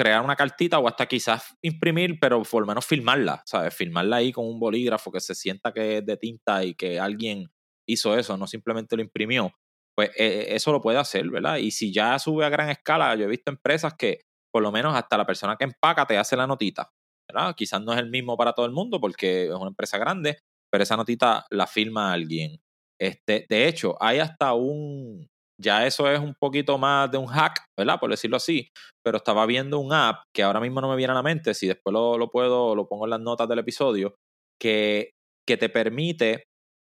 [0.00, 3.74] crear una cartita o hasta quizás imprimir, pero por lo menos filmarla, ¿sabes?
[3.74, 7.50] Filmarla ahí con un bolígrafo que se sienta que es de tinta y que alguien
[7.86, 9.52] hizo eso, no simplemente lo imprimió.
[9.94, 11.58] Pues eh, eso lo puede hacer, ¿verdad?
[11.58, 14.96] Y si ya sube a gran escala, yo he visto empresas que por lo menos
[14.96, 16.90] hasta la persona que empaca te hace la notita,
[17.30, 17.54] ¿verdad?
[17.54, 20.38] Quizás no es el mismo para todo el mundo porque es una empresa grande,
[20.70, 22.58] pero esa notita la firma alguien.
[22.98, 25.29] Este, de hecho, hay hasta un,
[25.60, 28.00] ya eso es un poquito más de un hack, ¿verdad?
[28.00, 28.68] Por decirlo así,
[29.04, 31.66] pero estaba viendo un app que ahora mismo no me viene a la mente, si
[31.66, 34.14] después lo, lo puedo, lo pongo en las notas del episodio,
[34.60, 35.10] que,
[35.46, 36.44] que te permite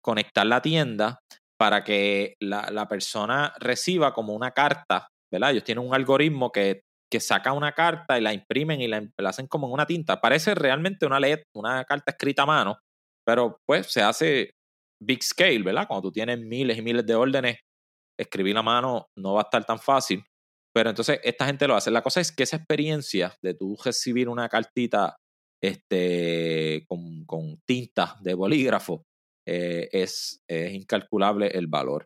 [0.03, 1.19] conectar la tienda
[1.59, 5.51] para que la, la, persona reciba como una carta, ¿verdad?
[5.51, 9.47] Ellos tienen un algoritmo que, que saca una carta y la imprimen y la, hacen
[9.47, 10.21] como en una tinta.
[10.21, 12.79] Parece realmente una letra, una carta escrita a mano,
[13.25, 14.51] pero pues se hace
[15.01, 15.87] big scale, ¿verdad?
[15.87, 17.57] Cuando tú tienes miles y miles de órdenes,
[18.17, 20.23] escribir a mano no va a estar tan fácil.
[20.73, 21.91] Pero entonces esta gente lo hace.
[21.91, 25.17] La cosa es que esa experiencia de tú recibir una cartita
[25.61, 29.03] este, con, con tinta de bolígrafo
[29.47, 32.05] eh, es, es incalculable el valor.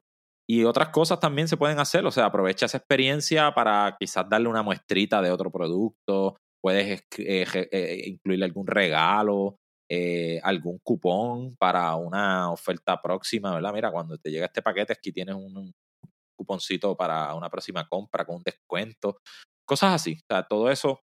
[0.49, 4.49] Y otras cosas también se pueden hacer, o sea, aprovecha esa experiencia para quizás darle
[4.49, 9.57] una muestrita de otro producto, puedes eh, eh, incluirle algún regalo,
[9.89, 13.73] eh, algún cupón para una oferta próxima, ¿verdad?
[13.73, 15.73] Mira, cuando te llega este paquete, aquí tienes un,
[16.41, 19.17] cuponcito para una próxima compra con un descuento,
[19.65, 20.13] cosas así.
[20.13, 20.99] O sea, todo eso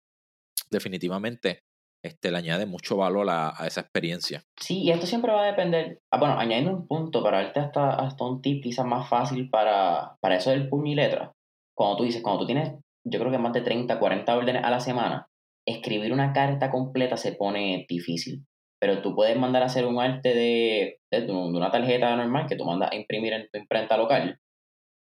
[0.70, 1.61] definitivamente
[2.05, 4.42] este, le añade mucho valor a, esa experiencia.
[4.61, 7.94] Sí, y esto siempre va a depender, ah, bueno, añadiendo un punto para darte hasta,
[7.94, 11.33] hasta un tip quizás más fácil para, para eso del puño y letra.
[11.75, 12.75] Cuando tú dices, cuando tú tienes,
[13.07, 15.27] yo creo que más de 30, 40 órdenes a la semana,
[15.66, 18.44] escribir una carta completa se pone difícil.
[18.81, 22.66] Pero tú puedes mandar a hacer un arte de, de, una tarjeta normal que tú
[22.66, 24.38] mandas a imprimir en tu imprenta local.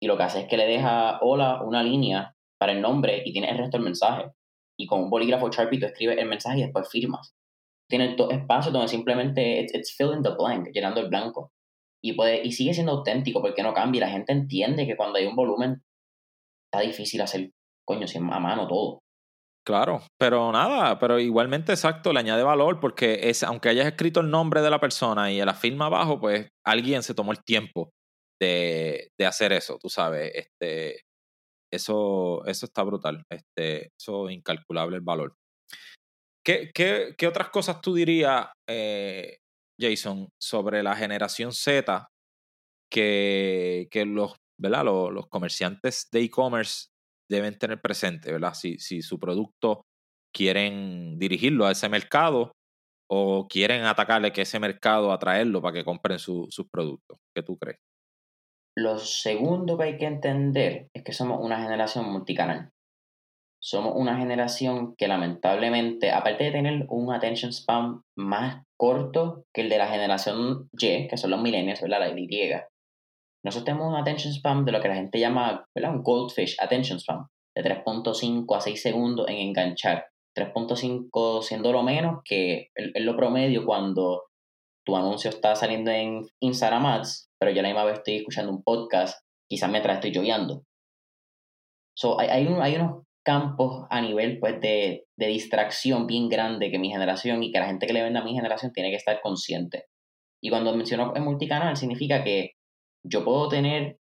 [0.03, 3.33] Y lo que hace es que le deja hola una línea para el nombre y
[3.33, 4.33] tienes el resto del mensaje
[4.77, 7.37] y con un bolígrafo Sharpie tú escribes el mensaje y después firmas.
[7.89, 11.53] Tienes dos espacios donde simplemente it's, it's filling the blank, llenando el blanco.
[12.03, 14.01] Y, puede, y sigue siendo auténtico porque no cambia.
[14.01, 15.85] La gente entiende que cuando hay un volumen
[16.67, 17.53] está difícil hacer,
[17.87, 18.99] coño, si a mano todo.
[19.65, 24.31] Claro, pero nada, pero igualmente exacto, le añade valor porque es, aunque hayas escrito el
[24.31, 27.93] nombre de la persona y la firma abajo, pues alguien se tomó el tiempo
[28.43, 30.33] de, hacer eso, tú sabes.
[30.35, 31.03] Este,
[31.73, 33.25] eso, eso está brutal.
[33.31, 35.35] Este, eso es incalculable el valor.
[36.45, 39.39] ¿Qué, qué, qué otras cosas tú dirías, eh,
[39.81, 42.09] Jason, sobre la generación Z
[42.91, 44.85] que, que los, ¿verdad?
[44.85, 46.89] Los, comerciantes de e-commerce
[47.31, 48.55] deben tener presente, ¿verdad?
[48.55, 49.83] Si, si su producto
[50.35, 52.53] quieren dirigirlo a ese mercado
[53.09, 57.19] o quieren atacarle que ese mercado, atraerlo para que compren sus productos.
[57.35, 57.79] ¿Qué tú crees?
[58.77, 62.71] Lo segundo que hay que entender es que somos una generación multicanal.
[63.63, 69.69] Somos una generación que lamentablemente, aparte de tener un attention span más corto que el
[69.69, 72.01] de la generación Y, que son los millennials, ¿verdad?
[72.01, 72.27] La Y,
[73.45, 75.67] nosotros tenemos un attention span de lo que la gente llama.
[75.75, 80.07] Un goldfish attention span, de 3.5 a 6 segundos en enganchar.
[80.37, 84.25] 3.5 siendo lo menos que es lo promedio cuando
[84.85, 88.63] tu anuncio está saliendo en Instagram Ads, pero yo la misma vez estoy escuchando un
[88.63, 90.65] podcast, quizás mientras estoy lloviendo.
[91.97, 96.79] So, hay, hay, hay unos campos a nivel pues, de, de, distracción bien grande que
[96.79, 99.21] mi generación y que la gente que le vende a mi generación tiene que estar
[99.21, 99.87] consciente.
[100.43, 102.53] Y cuando menciono en multicanal, significa que
[103.05, 103.99] yo puedo tener,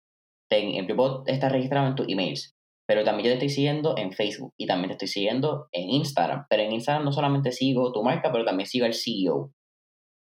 [0.52, 2.56] yo puedo estar registrado en tus emails,
[2.88, 6.46] pero también yo te estoy siguiendo en Facebook y también te estoy siguiendo en Instagram.
[6.50, 9.52] Pero en Instagram no solamente sigo tu marca, pero también sigo al CEO.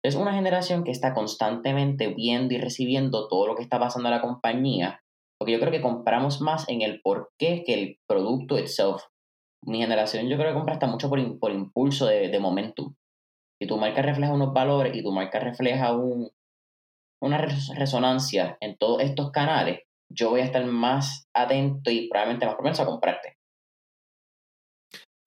[0.05, 4.15] Es una generación que está constantemente viendo y recibiendo todo lo que está pasando en
[4.17, 5.01] la compañía,
[5.39, 9.03] porque yo creo que compramos más en el por qué que el producto itself.
[9.65, 12.95] Mi generación yo creo que compra hasta mucho por, por impulso de, de momentum.
[13.61, 16.31] Si tu marca refleja unos valores y tu marca refleja un,
[17.23, 22.57] una resonancia en todos estos canales, yo voy a estar más atento y probablemente más
[22.57, 23.37] propenso a comprarte.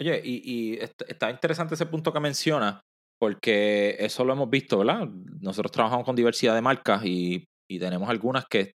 [0.01, 2.81] Oye, y, y está interesante ese punto que menciona,
[3.19, 5.07] porque eso lo hemos visto, ¿verdad?
[5.39, 8.73] Nosotros trabajamos con diversidad de marcas y, tenemos algunas que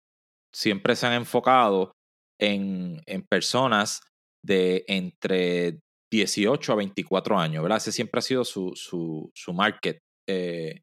[0.53, 1.91] siempre se han enfocado
[2.39, 4.01] en, personas
[4.43, 5.79] de entre
[6.11, 7.79] 18 a 24 años, ¿verdad?
[7.79, 9.99] Ese siempre ha sido su, su, su market.
[10.29, 10.79] Eh,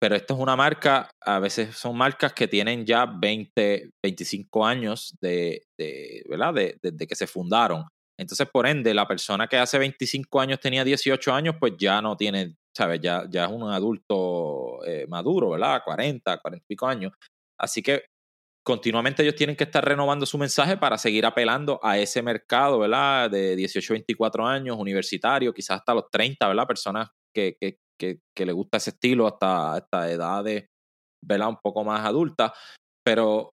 [0.00, 5.16] pero esto es una marca, a veces son marcas que tienen ya 20, 25 años
[5.20, 6.54] de, de ¿verdad?
[6.54, 7.84] Desde de, que se fundaron.
[8.18, 12.16] Entonces, por ende, la persona que hace 25 años tenía 18 años, pues ya no
[12.16, 13.00] tiene ¿sabes?
[13.00, 15.82] Ya, ya es un adulto eh, maduro, ¿verdad?
[15.84, 17.12] 40, 40 y pico años.
[17.58, 18.04] Así que
[18.64, 23.30] continuamente ellos tienen que estar renovando su mensaje para seguir apelando a ese mercado, ¿verdad?
[23.30, 26.66] De 18, 24 años, universitario, quizás hasta los 30, ¿verdad?
[26.66, 30.66] Personas que, que, que, que le gusta ese estilo hasta, hasta edades,
[31.24, 31.48] ¿verdad?
[31.48, 32.52] Un poco más adultas,
[33.04, 33.50] pero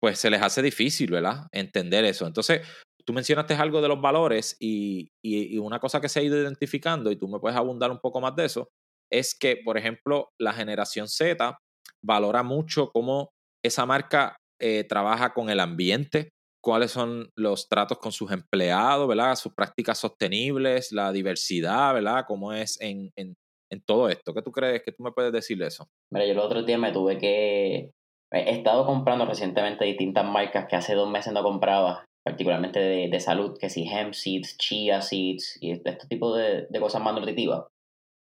[0.00, 1.46] pues se les hace difícil, ¿verdad?
[1.52, 2.26] Entender eso.
[2.26, 2.62] Entonces,
[3.10, 5.10] tú mencionaste algo de los valores y,
[5.58, 8.36] una cosa que se ha ido identificando, y tú me puedes abundar un poco más
[8.36, 8.68] de eso,
[9.12, 11.58] es que, por ejemplo, la generación Z
[12.04, 13.30] valora mucho cómo
[13.64, 16.28] esa marca eh, trabaja con el ambiente,
[16.62, 19.34] cuáles son los tratos con sus empleados, ¿verdad?
[19.34, 22.24] Sus prácticas sostenibles, la diversidad, ¿verdad?
[22.28, 23.34] Cómo es en, en,
[23.72, 24.32] en todo esto.
[24.32, 25.88] ¿Qué tú crees que tú me puedes decir de eso?
[26.12, 27.90] Mira, yo el otro día me tuve que...
[28.32, 33.20] He estado comprando recientemente distintas marcas que hace dos meses no compraba particularmente de, de,
[33.20, 37.64] salud, que si hemp seeds, chia seeds y este, tipo de, de, cosas más nutritivas.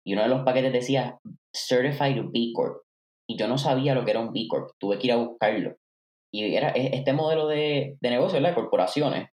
[0.05, 1.19] Y uno de los paquetes decía
[1.53, 2.83] Certified B Corp.
[3.29, 5.75] Y yo no sabía lo que era un B Corp, tuve que ir a buscarlo.
[6.33, 9.29] Y era este modelo de, de negocio, de corporaciones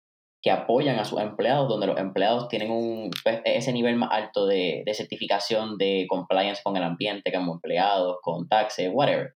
[0.42, 4.46] que apoyan a sus empleados, donde los empleados tienen un, pues, ese nivel más alto
[4.46, 9.34] de, de certificación de compliance con el ambiente, como empleados, con taxes, whatever.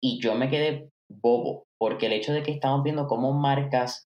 [0.00, 4.06] Y yo me quedé bobo, porque el hecho de que estamos viendo cómo marcas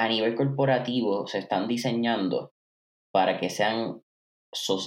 [0.00, 2.52] a nivel corporativo se están diseñando
[3.12, 4.00] para que sean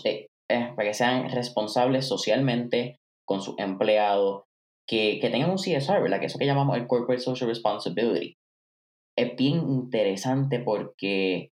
[0.06, 4.45] eh, eh, para que sean responsables socialmente con sus empleados,
[4.88, 6.19] que, que tengan un CSR, ¿verdad?
[6.19, 8.38] Que eso que llamamos el Corporate Social Responsibility.
[9.15, 11.52] Es bien interesante porque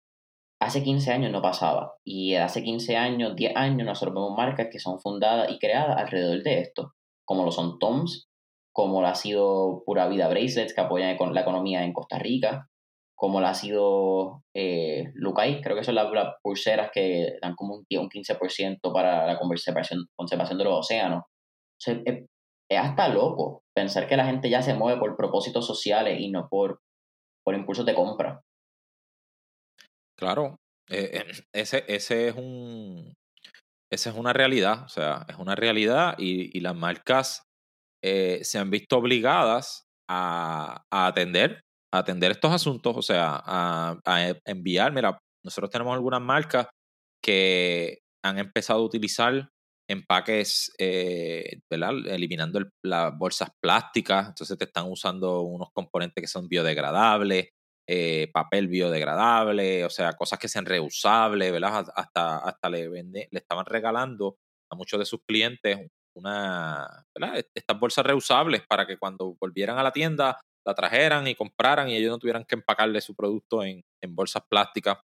[0.59, 1.93] hace 15 años no pasaba.
[2.03, 6.43] Y hace 15 años, 10 años, nosotros vemos marcas que son fundadas y creadas alrededor
[6.43, 8.27] de esto, como lo son Toms,
[8.73, 12.69] como lo ha sido Pura Vida Bracelets, que apoyan la economía en Costa Rica,
[13.15, 16.07] como lo ha sido eh, Lucay, creo que son las,
[16.41, 21.23] pulseras que dan como un, un 15% para la conservación, conservación de los océanos.
[21.85, 22.25] es,
[22.69, 26.79] hasta loco pensar que la gente ya se mueve por propósitos sociales y no por,
[27.43, 28.41] por impulsos de compra.
[30.17, 30.57] Claro,
[30.89, 33.13] eh, eh, ese, ese es un,
[33.91, 37.43] esa es una realidad, o sea, es una realidad y, las marcas
[38.03, 41.63] eh, se han visto obligadas a, atender,
[41.95, 46.67] a atender estos asuntos, o sea, a, enviar, mira, nosotros tenemos algunas marcas
[47.23, 49.49] que han empezado a utilizar
[49.87, 50.71] empaques,
[51.69, 51.93] ¿verdad?
[52.07, 57.49] Eliminando las bolsas plásticas, entonces te están usando unos componentes que son biodegradables,
[57.87, 61.85] eh, papel biodegradable, o sea, cosas que sean reusables, ¿verdad?
[61.95, 64.37] Hasta, hasta le, vende, le estaban regalando
[64.71, 67.05] a muchos de sus clientes una.
[67.53, 71.95] Estas bolsas reusables para que cuando volvieran a la tienda la trajeran y compraran y
[71.95, 74.97] ellos no tuvieran que empacarle su producto en, bolsas plásticas.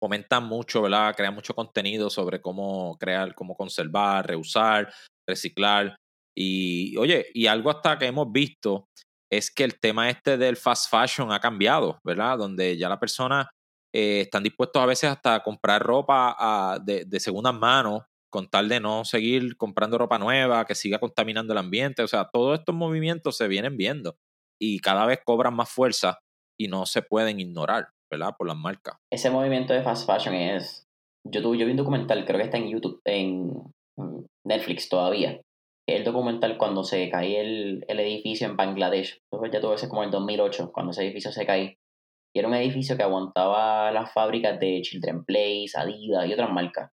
[0.00, 1.14] Comentan mucho, ¿verdad?
[1.16, 4.92] Crean mucho contenido sobre cómo crear, cómo conservar, reusar,
[5.26, 5.96] reciclar.
[6.36, 8.86] Y oye, y algo hasta que hemos visto
[9.30, 12.38] es que el tema este del fast fashion ha cambiado, ¿verdad?
[12.38, 13.48] Donde ya la persona
[13.94, 18.48] eh, están dispuestos a veces hasta a comprar ropa ah, de, de segunda mano con
[18.48, 22.02] tal de no seguir comprando ropa nueva, que siga contaminando el ambiente.
[22.02, 24.18] O sea, todos estos movimientos se vienen viendo
[24.60, 26.20] y cada vez cobran más fuerza
[26.58, 28.34] y no se pueden ignorar, ¿verdad?
[28.36, 28.96] Por las marcas.
[29.12, 30.86] Ese movimiento de fast fashion es...
[31.28, 33.52] Yo, tuve, yo vi un documental, creo que está en YouTube, en
[34.44, 35.40] Netflix todavía,
[35.88, 39.20] el documental cuando se cae el, edificio en Bangladesh.
[39.32, 41.78] Eso ya tuvo ese como en 2008, cuando ese edificio se cae.
[42.34, 46.90] Y era un edificio que aguantaba las fábricas de Children Place, Adidas y otras marcas.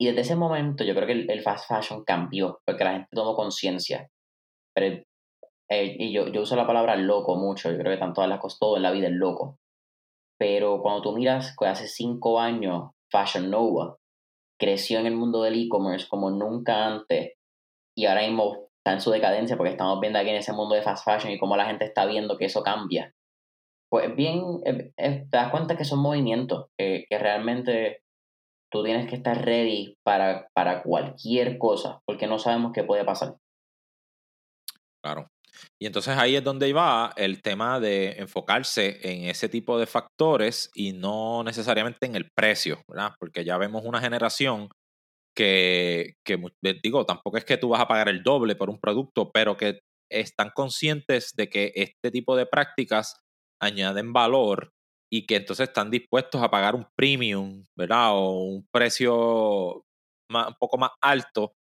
[0.00, 3.34] Y desde ese momento yo creo que el, fast fashion cambió, porque la gente tomó
[3.34, 4.08] conciencia.
[4.74, 5.02] Pero,
[5.70, 8.58] eh, y yo, yo uso la palabra loco mucho, yo creo que tanto las cosas,
[8.58, 9.58] todo en la vida es loco.
[10.38, 13.98] Pero cuando tú miras que hace cinco años Fashion Nova
[14.58, 17.34] creció en el mundo del e-commerce como nunca antes
[17.96, 20.82] y ahora mismo está en su decadencia porque estamos viendo aquí en ese mundo de
[20.82, 23.14] fast fashion y cómo la gente está viendo que eso cambia.
[23.90, 24.60] Pues bien,
[24.96, 28.02] te das cuenta que son movimientos, que, realmente
[28.70, 33.36] tú tienes que estar ready para, para cualquier cosa, porque no sabemos qué puede pasar.
[35.02, 35.30] Claro.
[35.80, 40.70] Y entonces ahí es donde va el tema de enfocarse en ese tipo de factores
[40.74, 43.12] y no necesariamente en el precio, ¿verdad?
[43.18, 44.68] Porque ya vemos una generación
[45.36, 46.14] que,
[46.82, 49.80] digo, tampoco es que tú vas a pagar el doble por un producto, pero que
[50.10, 53.20] están conscientes de que este tipo de prácticas
[53.60, 54.70] añaden valor
[55.10, 58.10] y que entonces están dispuestos a pagar un premium, ¿verdad?
[58.14, 59.84] O un precio
[60.30, 61.52] un poco más alto,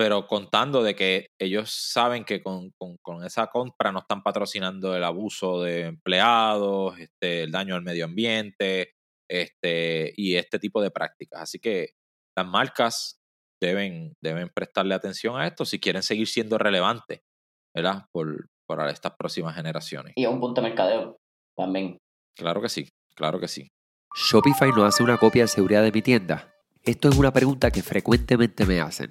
[0.00, 5.04] pero contando de que ellos saben que con, con, esa compra no están patrocinando el
[5.04, 8.94] abuso de empleados, este, el daño al medio ambiente
[9.30, 11.42] este, y este tipo de prácticas.
[11.42, 11.90] Así que
[12.34, 13.20] las marcas
[13.60, 17.20] deben, deben prestarle atención a esto si quieren seguir siendo relevantes,
[17.76, 18.06] ¿verdad?
[18.10, 18.48] Por,
[18.88, 20.14] estas próximas generaciones.
[20.16, 21.18] Y a un punto de mercadeo
[21.54, 21.98] también.
[22.38, 23.68] Claro que sí, claro que sí.
[24.16, 26.54] ¿Shopify no hace una copia de seguridad de mi tienda?
[26.82, 29.10] Esto es una pregunta que frecuentemente me hacen.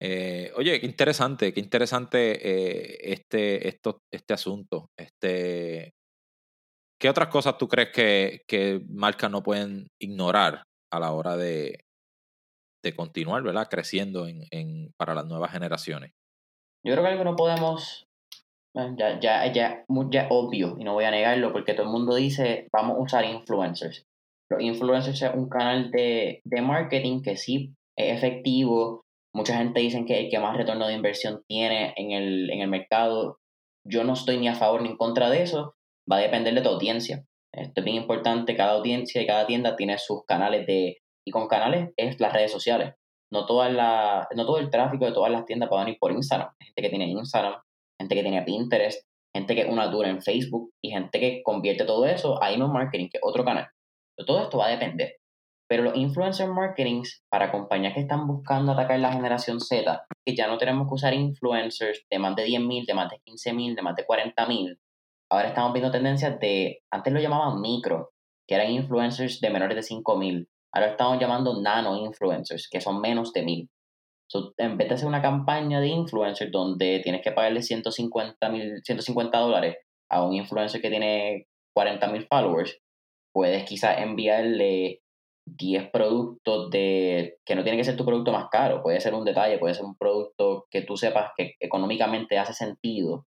[0.00, 4.88] Eh, oye, qué interesante, qué interesante eh, este, esto, este asunto.
[4.98, 5.92] Este,
[7.00, 11.80] ¿Qué otras cosas tú crees que, que marcas no pueden ignorar a la hora de,
[12.84, 13.68] de continuar, ¿verdad?
[13.70, 16.12] Creciendo en, en, para las nuevas generaciones.
[16.84, 18.04] Yo creo que algo no podemos,
[18.74, 22.68] ya, ya, ya, ya obvio, y no voy a negarlo, porque todo el mundo dice,
[22.72, 24.04] vamos a usar influencers.
[24.50, 29.02] Los influencers es un canal de, de marketing que sí es efectivo.
[29.36, 32.68] Mucha gente dice que el que más retorno de inversión tiene en el, en el
[32.68, 33.38] mercado.
[33.86, 35.74] Yo no estoy ni a favor ni en contra de eso.
[36.10, 37.22] Va a depender de tu audiencia.
[37.52, 38.56] Esto es bien importante.
[38.56, 42.50] Cada audiencia y cada tienda tiene sus canales de, y con canales es las redes
[42.50, 42.94] sociales.
[43.30, 46.48] No, la, no todo el tráfico de todas las tiendas pueden ir por Instagram.
[46.58, 47.60] Gente que tiene Instagram,
[48.00, 51.84] gente que tiene Pinterest, gente que es una dura en Facebook y gente que convierte
[51.84, 53.68] todo eso a email marketing, que es otro canal.
[54.26, 55.16] todo esto va a depender.
[55.68, 60.46] Pero los influencer marketing para compañías que están buscando atacar la generación Z, que ya
[60.46, 63.96] no tenemos que usar influencers de más de 10.000, de más de 15.000, de más
[63.96, 64.78] de 40.000.
[65.30, 68.12] Ahora estamos viendo tendencias de, antes lo llamaban micro,
[68.46, 70.46] que eran influencers de menores de 5.000
[70.76, 73.70] Ahora estamos llamando nano influencers, que son menos de mil.
[74.58, 79.38] en vez de hacer una campaña de influencers donde tienes que pagarle 150, mil, 150
[79.38, 79.78] dólares
[80.10, 82.78] a un influencer que tiene 40 mil followers,
[83.32, 85.00] puedes quizás enviarle
[85.46, 89.24] 10 productos de que no tiene que ser tu producto más caro, puede ser un
[89.24, 93.26] detalle, puede ser un producto que tú sepas que económicamente hace sentido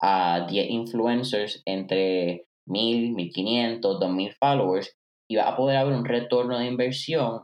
[0.00, 4.96] a 10 influencers entre 1000, 1500, 2000 followers
[5.28, 7.42] y va a poder haber un retorno de inversión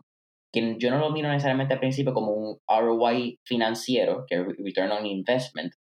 [0.53, 4.93] que yo no lo miro necesariamente al principio como un ROI financiero, que es Return
[4.93, 5.75] on Investment,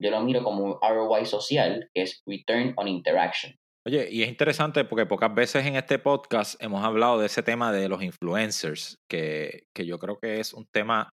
[0.00, 3.54] yo lo miro como un ROI social, que es Return on Interaction.
[3.88, 7.72] Oye, y es interesante porque pocas veces en este podcast hemos hablado de ese tema
[7.72, 11.08] de los influencers, que, que yo creo que es un tema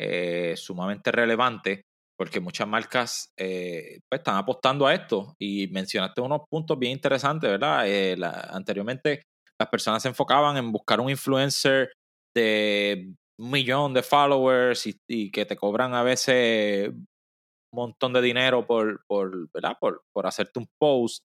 [0.00, 1.82] eh, sumamente relevante
[2.16, 7.50] porque muchas marcas eh, pues, están apostando a esto y mencionaste unos puntos bien interesantes,
[7.50, 7.88] ¿verdad?
[7.88, 8.16] Eh,
[8.50, 9.22] anteriormente
[9.60, 11.90] las personas se enfocaban en buscar un influencer
[12.36, 17.04] de un millón de followers y, que te cobran a veces un
[17.72, 19.76] montón de dinero por, por, ¿verdad?
[19.80, 21.24] por, por hacerte un post.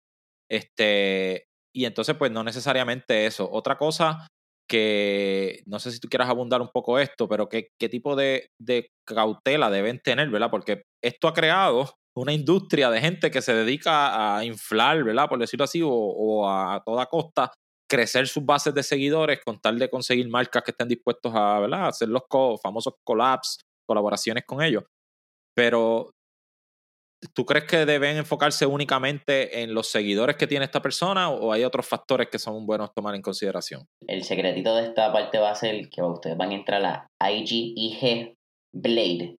[0.49, 1.45] Este,
[1.75, 3.49] y entonces, pues no necesariamente eso.
[3.51, 4.27] Otra cosa
[4.69, 8.49] que no sé si tú quieras abundar un poco esto, pero qué, qué tipo de,
[8.59, 10.51] de, cautela deben tener, ¿verdad?
[10.51, 15.29] Porque esto ha creado una industria de gente que se dedica a inflar, ¿verdad?
[15.29, 17.53] Por decirlo así, o, a toda costa
[17.89, 21.87] crecer sus bases de seguidores con tal de conseguir marcas que estén dispuestos a ¿verdad?
[21.87, 22.23] hacer los
[22.61, 24.83] famosos collabs, colaboraciones con ellos.
[25.55, 26.11] Pero,
[27.33, 31.63] ¿tú crees que deben enfocarse únicamente en los seguidores que tiene esta persona o hay
[31.63, 33.87] otros factores que son buenos tomar en consideración?
[34.07, 37.31] El secretito de esta parte va a ser que ustedes van a entrar a la
[37.31, 38.35] IG
[38.73, 39.37] Blade,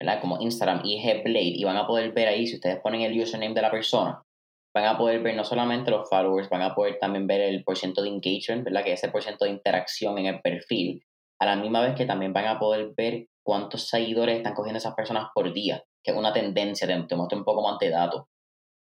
[0.00, 0.20] ¿verdad?
[0.20, 3.54] Como Instagram IG Blade y van a poder ver ahí si ustedes ponen el username
[3.54, 4.22] de la persona
[4.74, 8.08] van a poder ver no solamente los followers, van a poder también ver el porcentaje
[8.08, 8.84] de engagement, ¿verdad?
[8.84, 11.04] Que es el porcentaje de interacción en el perfil.
[11.40, 14.94] A la misma vez que también van a poder ver cuántos seguidores están cogiendo esas
[14.94, 18.24] personas por día, que es una tendencia, te, te muestro un poco más de datos.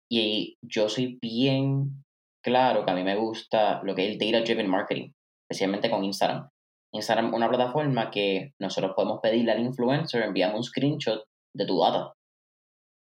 [0.10, 2.04] Y yo soy bien
[2.44, 5.12] claro que a mí me gusta lo que es el Data Driven Marketing,
[5.50, 6.50] especialmente con Instagram.
[6.94, 11.24] Instagram es una plataforma que nosotros podemos pedirle al influencer, enviamos un screenshot
[11.56, 12.14] de tu data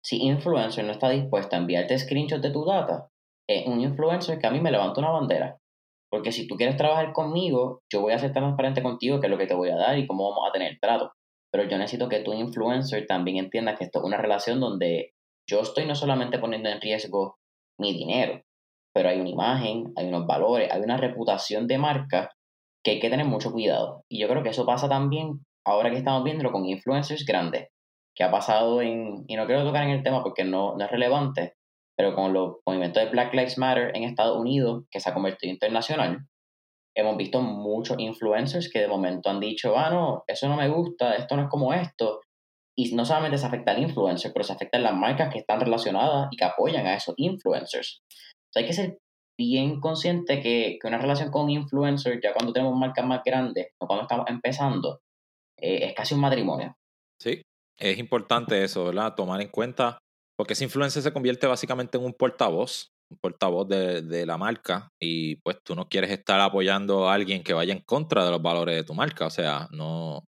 [0.02, 3.08] si influencer no está dispuesto a enviarte screenshots de tu data,
[3.48, 5.58] es un influencer que a mí me levanta una bandera.
[6.10, 9.38] Porque si tú quieres trabajar conmigo, yo voy a ser transparente contigo qué es lo
[9.38, 11.12] que te voy a dar y cómo vamos a tener trato.
[11.52, 15.14] Pero yo necesito que tu influencer también entienda que esto es una relación donde
[15.48, 17.38] yo estoy no solamente poniendo en riesgo
[17.78, 18.42] mi dinero,
[18.94, 22.30] pero hay una imagen, hay unos valores, hay una reputación de marca
[22.84, 24.04] que hay que tener mucho cuidado.
[24.08, 27.68] Y yo creo que eso pasa también ahora que estamos viendo con influencers grandes
[28.14, 30.90] que ha pasado en, y no quiero tocar en el tema porque no, no es
[30.90, 31.54] relevante,
[31.96, 35.52] pero con los movimientos de Black Lives Matter en Estados Unidos, que se ha convertido
[35.52, 36.26] internacional,
[36.94, 41.14] hemos visto muchos influencers que de momento han dicho, ah, no, eso no me gusta,
[41.14, 42.20] esto no es como esto.
[42.76, 46.28] Y no solamente se afecta al influencer, pero se afectan las marcas que están relacionadas
[46.30, 48.00] y que apoyan a esos influencers.
[48.54, 48.98] O hay que ser
[49.38, 53.68] bien consciente que, que una relación con un influencer, ya cuando tenemos marcas más grandes
[53.80, 55.00] o cuando estamos empezando,
[55.58, 56.76] eh, es casi un matrimonio.
[57.20, 57.42] Sí,
[57.78, 59.14] es importante eso, ¿verdad?
[59.14, 59.98] Tomar en cuenta,
[60.36, 64.92] porque ese influencer se convierte básicamente en un portavoz, un portavoz de, de, la marca,
[65.00, 68.42] y pues tú no quieres estar apoyando a alguien que vaya en contra de los
[68.42, 70.24] valores de tu marca, o sea, no,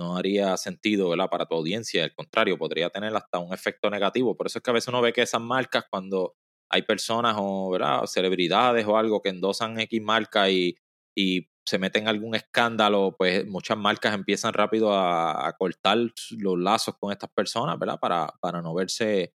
[0.00, 1.28] no haría sentido ¿verdad?
[1.28, 4.34] para tu audiencia, al contrario, podría tener hasta un efecto negativo.
[4.34, 6.34] Por eso es que a veces uno ve que esas marcas, cuando
[6.70, 8.06] hay personas o ¿verdad?
[8.06, 10.74] celebridades o algo que endosan X marca y,
[11.14, 16.96] y se meten en algún escándalo, pues muchas marcas empiezan rápido a, cortar los lazos
[16.98, 17.98] con estas personas, ¿verdad?
[18.00, 19.34] Para, para no verse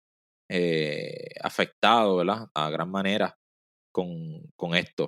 [0.56, 2.48] eh, afectados, ¿verdad?
[2.54, 3.36] A gran manera
[3.92, 5.08] con, con esto.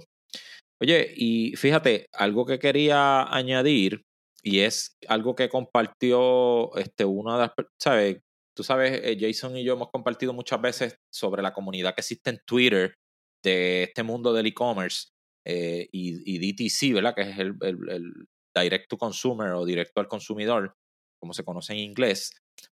[0.82, 4.02] Oye, y fíjate, algo que quería añadir,
[4.42, 8.22] y es algo que compartió este, una de las, ¿sabes?
[8.56, 12.32] Tú sabes, eh, Jason y yo hemos compartido muchas veces sobre la comunidad que existe
[12.32, 12.96] en Twitter
[13.44, 15.10] de este mundo del e-commerce
[15.46, 17.14] eh, y, DTC, ¿verdad?
[17.14, 20.74] Que es el, el, Direct to Consumer o directo al consumidor,
[21.20, 22.32] como se conoce en inglés,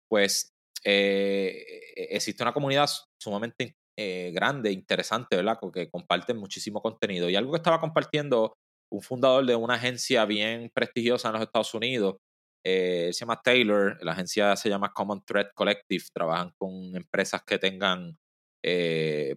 [0.07, 0.53] pues
[0.83, 2.89] eh, existe una comunidad
[3.21, 5.57] sumamente eh, grande, interesante, ¿verdad?
[5.59, 7.29] Porque comparten muchísimo contenido.
[7.29, 8.53] Y algo que estaba compartiendo
[8.91, 12.17] un fundador de una agencia bien prestigiosa en los Estados Unidos,
[12.65, 17.57] eh, se llama Taylor, la agencia se llama Common Thread Collective, trabajan con empresas que
[17.57, 18.17] tengan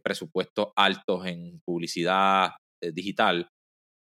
[0.03, 2.51] presupuestos altos en publicidad
[2.93, 3.49] digital.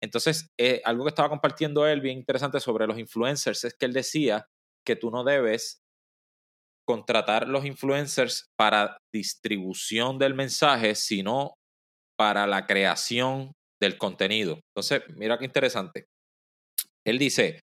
[0.02, 0.50] Entonces,
[0.84, 4.46] algo que estaba compartiendo él bien interesante sobre los influencers es que él decía
[4.84, 5.83] que tú no debes
[6.86, 11.54] contratar los influencers para distribución del mensaje, sino
[12.18, 14.60] para la creación del contenido.
[14.74, 16.04] Entonces, mira qué interesante.
[17.06, 17.60] Él dice,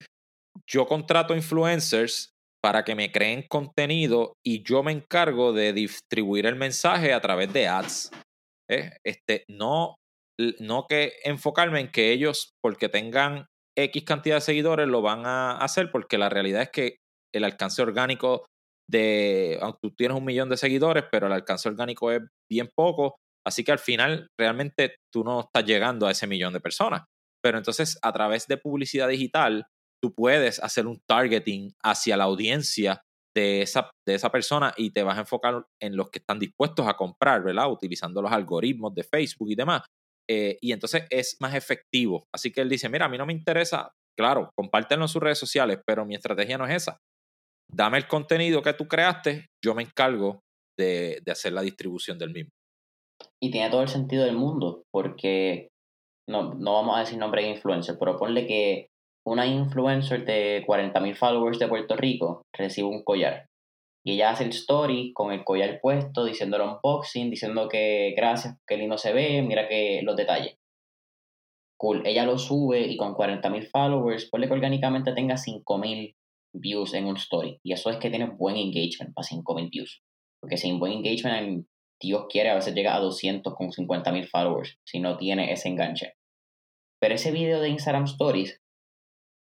[0.69, 2.32] yo contrato influencers
[2.63, 7.51] para que me creen contenido y yo me encargo de distribuir el mensaje a través
[7.53, 8.11] de ads.
[8.69, 8.91] ¿eh?
[9.03, 9.95] Este, no,
[10.59, 15.57] no que enfocarme en que ellos, porque tengan X cantidad de seguidores, lo van a
[15.57, 16.97] hacer, porque la realidad es que
[17.34, 18.45] el alcance orgánico
[18.91, 23.15] de, tú tienes un millón de seguidores, pero el alcance orgánico es bien poco,
[23.45, 27.03] así que al final realmente tú no estás llegando a ese millón de personas.
[27.43, 29.65] Pero entonces a través de publicidad digital,
[30.01, 33.01] tú puedes hacer un targeting hacia la audiencia
[33.35, 36.87] de esa, de esa persona y te vas a enfocar en los que están dispuestos
[36.87, 37.71] a comprar, ¿verdad?
[37.71, 39.83] Utilizando los algoritmos de Facebook y demás.
[40.29, 42.25] Eh, y entonces es más efectivo.
[42.33, 45.39] Así que él dice, mira, a mí no me interesa, claro, compártenlo en sus redes
[45.39, 46.99] sociales, pero mi estrategia no es esa
[47.72, 50.41] dame el contenido que tú creaste, yo me encargo
[50.78, 52.51] de, hacer la distribución del mismo.
[53.41, 55.69] Y tiene todo el sentido del mundo, porque
[56.28, 58.88] no, no vamos a decir nombre de influencer, pero ponle que
[59.26, 63.45] una influencer de 40.000 followers de Puerto Rico recibe un collar.
[64.03, 68.57] Y ella hace el story con el collar puesto, diciendo el unboxing, diciendo que gracias,
[68.67, 70.55] que lindo se ve, mira que los detalles.
[71.78, 72.01] Cool.
[72.05, 76.15] Ella lo sube y con 40.000 followers, ponle que orgánicamente tenga 5.000
[76.54, 77.60] views en un story.
[77.64, 80.02] Y eso es que tiene buen engagement para 5.000 views.
[80.41, 81.68] Porque sin buen engagement,
[82.02, 86.14] Dios quiere, a veces llega a 200 con 50.000 followers si no tiene ese enganche.
[86.99, 88.62] Pero ese video de Instagram Stories,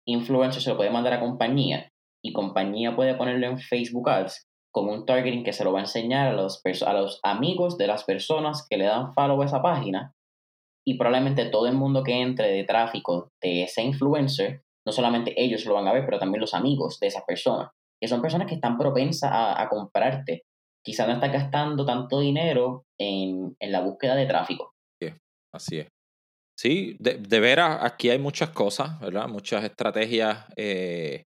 [0.07, 1.91] influencer se lo puede mandar a compañía
[2.23, 5.83] y compañía puede ponerlo en Facebook Ads con un targeting que se lo va a
[5.83, 9.61] enseñar a los, a los amigos de las personas que le dan follow a esa
[9.61, 10.13] página
[10.85, 15.65] y probablemente todo el mundo que entre de tráfico de ese influencer no solamente ellos
[15.65, 17.71] lo van a ver, pero también los amigos de esa persona.
[17.99, 20.43] Que son personas que están propensas a, comprarte.
[20.83, 24.73] Quizás no están gastando tanto dinero en, la búsqueda de tráfico.
[25.51, 25.87] así es.
[26.57, 29.27] Sí, de, veras, aquí hay muchas cosas, ¿verdad?
[29.27, 31.23] Muchas estrategias eh,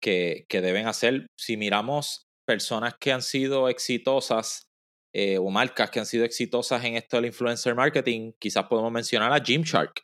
[0.00, 1.26] que, deben hacer.
[1.38, 4.66] Si miramos personas que han sido exitosas
[5.14, 9.32] eh, o marcas que han sido exitosas en esto del influencer marketing, quizás podemos mencionar
[9.32, 10.02] a Gymshark,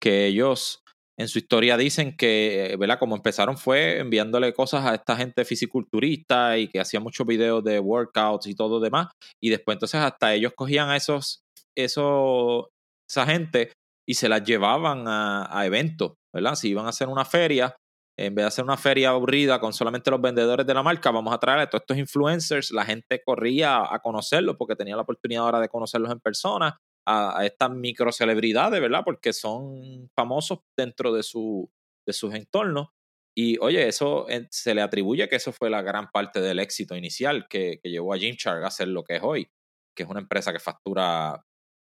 [0.00, 0.79] que ellos
[1.20, 2.98] en su historia dicen que, ¿verdad?
[2.98, 7.78] Como empezaron fue enviándole cosas a esta gente fisiculturista y que hacía muchos videos de
[7.78, 9.08] workouts y todo demás.
[9.38, 11.42] Y después entonces hasta ellos cogían a esos,
[11.76, 12.68] esos,
[13.06, 13.70] esa gente
[14.08, 16.54] y se las llevaban a, eventos, ¿verdad?
[16.54, 17.76] Si iban a hacer una feria,
[18.18, 21.34] en vez de hacer una feria aburrida con solamente los vendedores de la marca, vamos
[21.34, 25.44] a traer a todos estos influencers, la gente corría a conocerlos porque tenía la oportunidad
[25.44, 26.78] ahora de conocerlos en persona
[27.10, 29.02] a, estas micro celebridades, ¿verdad?
[29.04, 31.70] Porque son famosos dentro de, su,
[32.06, 32.88] de sus entornos.
[33.36, 36.96] Y oye, eso eh, se le atribuye que eso fue la gran parte del éxito
[36.96, 39.48] inicial que, llevó a Gymshark a ser lo que es hoy,
[39.96, 41.44] que es una empresa que factura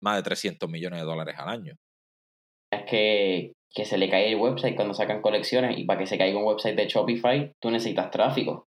[0.02, 1.76] más de 300 millones de dólares al año.
[2.72, 6.18] Es que, que se le cae el website cuando sacan colecciones y para que se
[6.18, 8.66] caiga un website de Shopify tú necesitas tráfico.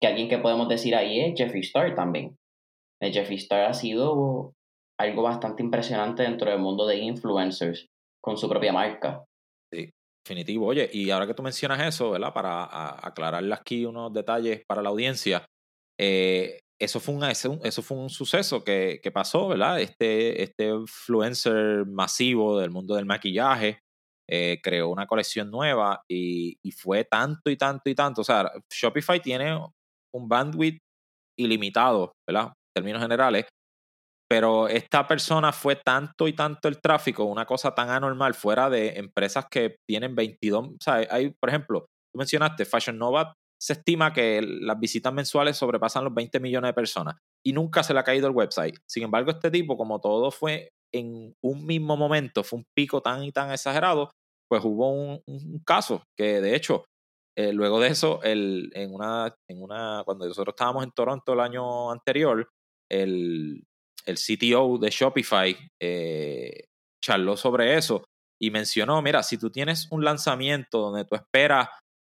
[0.00, 2.36] Que alguien que podemos decir ahí es Jeffree Star también.
[3.00, 4.54] El Jeffree Star ha sido
[5.00, 7.86] algo bastante impresionante dentro del mundo de influencers
[8.22, 9.24] con su propia marca.
[9.72, 9.90] Sí,
[10.24, 10.66] definitivo.
[10.66, 12.34] Oye, y ahora que tú mencionas eso, ¿verdad?
[12.34, 15.44] Para aclararle aquí unos detalles para la audiencia,
[15.98, 19.80] eh, eso, fue un, eso fue un suceso que, pasó, ¿verdad?
[19.80, 23.80] Este, este influencer masivo del mundo del maquillaje,
[24.28, 28.20] eh, creó una colección nueva y, y, fue tanto y tanto y tanto.
[28.20, 29.58] O sea, Shopify tiene
[30.14, 30.78] un bandwidth
[31.38, 32.46] ilimitado, ¿verdad?
[32.48, 33.46] En términos generales.
[34.30, 38.90] Pero esta persona fue tanto y tanto el tráfico, una cosa tan anormal, fuera de
[38.90, 40.68] empresas que tienen 22.
[40.68, 45.56] O sea, hay, por ejemplo, tú mencionaste Fashion Nova, se estima que las visitas mensuales
[45.56, 48.76] sobrepasan los 20 millones de personas y nunca se le ha caído el website.
[48.88, 53.24] Sin embargo, este tipo, como todo fue en un mismo momento, fue un pico tan
[53.24, 54.10] y tan exagerado,
[54.48, 55.22] pues hubo un,
[55.66, 56.84] caso que de hecho,
[57.36, 61.40] eh, luego de eso, el, en, una, en una, cuando nosotros estábamos en Toronto el
[61.40, 62.48] año anterior,
[62.90, 63.62] el,
[64.06, 66.64] el CTO de Shopify eh,
[67.02, 68.04] charló sobre eso
[68.40, 71.68] y mencionó, mira, si tú tienes un lanzamiento donde tú esperas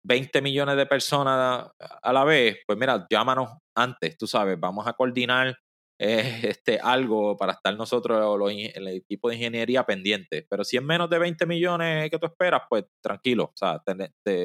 [0.04, 4.92] 20 millones de personas a la vez, pues mira, llámanos antes, tú sabes, vamos a
[4.92, 5.56] coordinar
[5.98, 10.46] eh, este, algo para estar nosotros, los, el equipo de ingeniería pendiente.
[10.48, 13.82] Pero si es menos de 20 millones que tú esperas, pues tranquilo, o sea,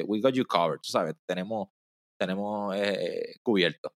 [0.06, 1.68] we got you covered, tú sabes, tenemos,
[2.18, 3.92] tenemos eh, cubierto.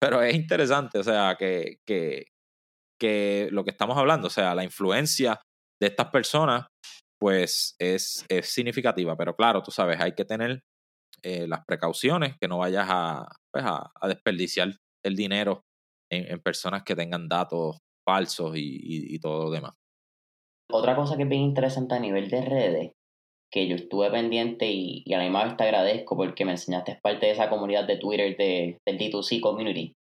[0.00, 2.26] Pero es interesante, o sea, que, que,
[3.00, 5.40] que lo que estamos hablando, o sea, la influencia
[5.80, 6.66] de estas personas,
[7.20, 9.16] pues es, es significativa.
[9.16, 10.60] Pero claro, tú sabes, hay que tener
[11.22, 14.68] eh, las precauciones, que no vayas a, pues a, desperdiciar
[15.04, 15.62] el dinero
[16.10, 19.72] en, personas que tengan datos falsos y, todo lo demás.
[20.70, 22.92] Otra cosa que es bien interesante a nivel de redes,
[23.52, 27.26] que yo estuve pendiente y, a la misma vez te agradezco porque me enseñaste parte
[27.26, 29.94] de esa comunidad de Twitter de, del D2C Community,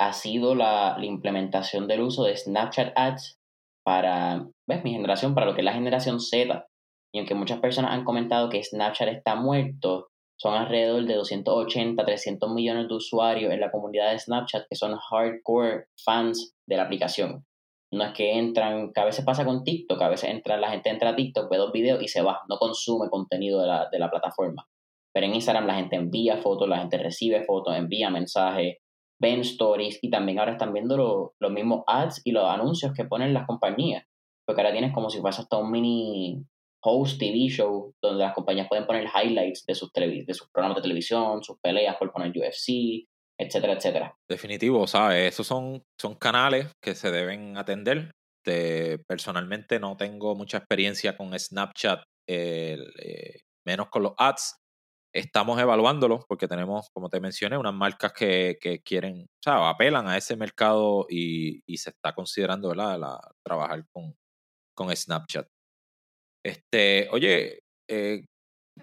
[0.00, 3.38] ha sido la, implementación del uso de Snapchat Ads
[3.84, 4.84] para ¿ves?
[4.84, 6.66] mi generación, para lo que es la generación Z.
[7.12, 10.08] Y aunque muchas personas han comentado que Snapchat está muerto,
[10.40, 14.96] son alrededor de 280, 300 millones de usuarios en la comunidad de Snapchat que son
[14.96, 17.44] hardcore fans de la aplicación.
[17.90, 20.90] No es que entran, que a veces pasa con TikTok, a veces entra, la gente
[20.90, 23.98] entra a TikTok, ve dos videos y se va, no consume contenido de la, de
[23.98, 24.68] la plataforma.
[25.12, 28.76] Pero en Instagram la gente envía fotos, la gente recibe fotos, envía mensajes,
[29.20, 33.34] ven stories y también ahora están viendo los mismos ads y los anuncios que ponen
[33.34, 34.04] las compañías.
[34.46, 36.42] Porque ahora tienes como si fuese hasta un mini
[36.80, 40.82] host TV show donde las compañías pueden poner highlights de sus, de sus programas de
[40.82, 43.06] televisión, sus peleas por poner UFC,
[43.38, 44.14] etcétera, etcétera.
[44.28, 45.34] Definitivo, ¿sabes?
[45.34, 48.12] Esos son, son canales que se deben atender.
[49.06, 52.78] personalmente no tengo mucha experiencia con Snapchat, eh,
[53.66, 54.56] menos con los ads.
[55.18, 60.06] Estamos evaluándolo porque tenemos, como te mencioné, unas marcas que, que quieren, o sea, apelan
[60.06, 64.14] a ese mercado y, y se está considerando, ¿verdad?, la, trabajar con,
[64.74, 65.48] con Snapchat.
[66.44, 68.24] Este, oye, eh,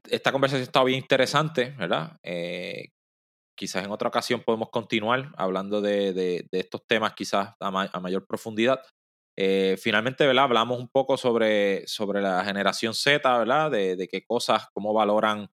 [0.09, 2.17] esta conversación está bien interesante, ¿verdad?
[2.21, 2.89] Eh,
[3.57, 8.81] quizás en otra ocasión podemos continuar hablando de, de, estos temas quizás a, mayor profundidad.
[9.37, 10.45] Eh, finalmente, ¿verdad?
[10.45, 13.71] Hablamos un poco sobre, sobre la generación Z, ¿verdad?
[13.71, 15.49] De, de qué cosas, cómo valoran,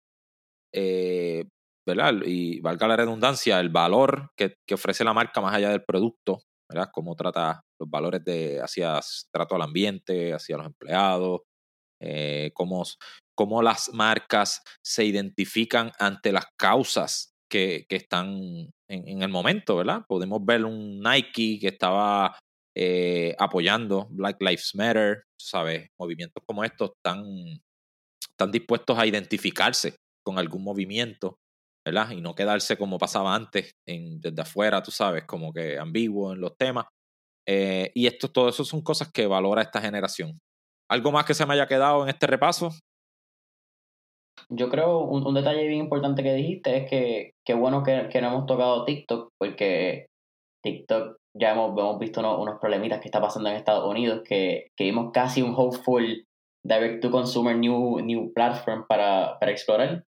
[0.73, 2.13] ¿verdad?
[2.25, 6.41] Y valga la redundancia, el valor que, que, ofrece la marca más allá del producto,
[6.69, 6.89] ¿verdad?
[6.93, 8.99] Cómo trata los valores de hacia
[9.31, 11.41] trato al ambiente, hacia los empleados,
[12.03, 20.03] eh, cómo, las marcas se identifican ante las causas que, están en, el momento, ¿verdad?
[20.07, 22.37] Podemos ver un Nike que estaba
[22.75, 25.89] eh, apoyando Black Lives Matter, ¿sabes?
[25.99, 27.23] Movimientos como estos están,
[28.29, 31.39] están dispuestos a identificarse con algún movimiento,
[31.85, 32.11] ¿verdad?
[32.11, 36.55] Y no quedarse como pasaba antes, desde afuera, tú sabes, como que ambiguo en los
[36.57, 36.85] temas.
[37.47, 40.39] Eh, y esto, todo eso son cosas que valora esta generación.
[40.89, 42.71] ¿Algo más que se me haya quedado en este repaso?
[44.49, 48.45] Yo creo un, detalle bien importante que dijiste es que qué bueno que, no hemos
[48.45, 50.07] tocado TikTok, porque
[50.63, 54.83] TikTok ya hemos, hemos visto unos, problemitas que está pasando en Estados Unidos, que, que
[54.83, 56.25] vimos casi un hopeful
[56.63, 60.03] direct-to-consumer new, new platform para, para explorar.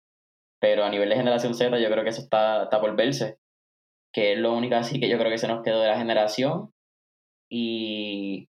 [0.62, 3.38] Pero a nivel de generación Z, yo creo que eso está, está por verse.
[4.14, 6.72] Que es lo único así que yo creo que se nos quedó de la generación.
[7.49, 8.47] Y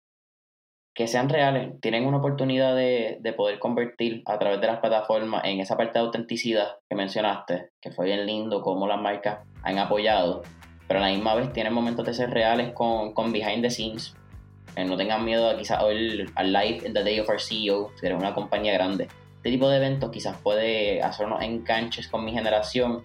[1.00, 5.62] que sean reales, tienen una oportunidad de, poder convertir a través de las plataformas en
[5.62, 10.44] esa parte de autenticidad que mencionaste, que fue bien lindo cómo las marcas han apoyado,
[10.90, 14.14] pero a la misma vez tienen momentos de ser reales con, con behind the scenes.
[14.76, 18.06] Que no tengan miedo a quizás al live in the day of our CEO, si
[18.06, 19.08] eres una compañía grande.
[19.40, 23.04] Este tipo de eventos quizás puede hacernos enganches con mi generación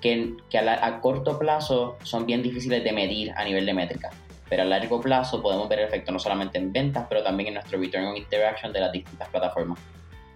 [0.00, 4.10] que, que a corto plazo son bien difíciles de medir a nivel de métrica
[4.52, 7.54] pero a largo plazo podemos ver el efecto no solamente en ventas, pero también en
[7.54, 9.78] nuestro return on interaction de las distintas plataformas.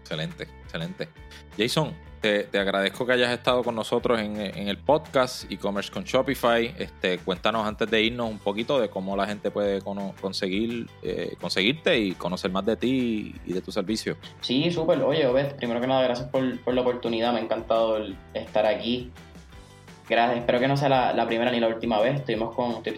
[0.01, 1.09] Excelente, excelente.
[1.59, 1.93] Jason,
[2.51, 6.75] te, agradezco que hayas estado con nosotros en, el podcast e-commerce con Shopify.
[6.79, 11.99] Este, cuéntanos antes de irnos un poquito de cómo la gente puede conseguir eh, conseguirte
[11.99, 14.17] y conocer más de ti y de tu servicio.
[14.41, 15.01] Sí, súper.
[15.03, 17.33] Oye, Obed, primero que nada, gracias por, la oportunidad.
[17.33, 17.99] Me ha encantado
[18.35, 19.13] estar aquí.
[20.09, 20.39] Gracias.
[20.39, 22.23] Espero que no sea la, primera ni la última vez.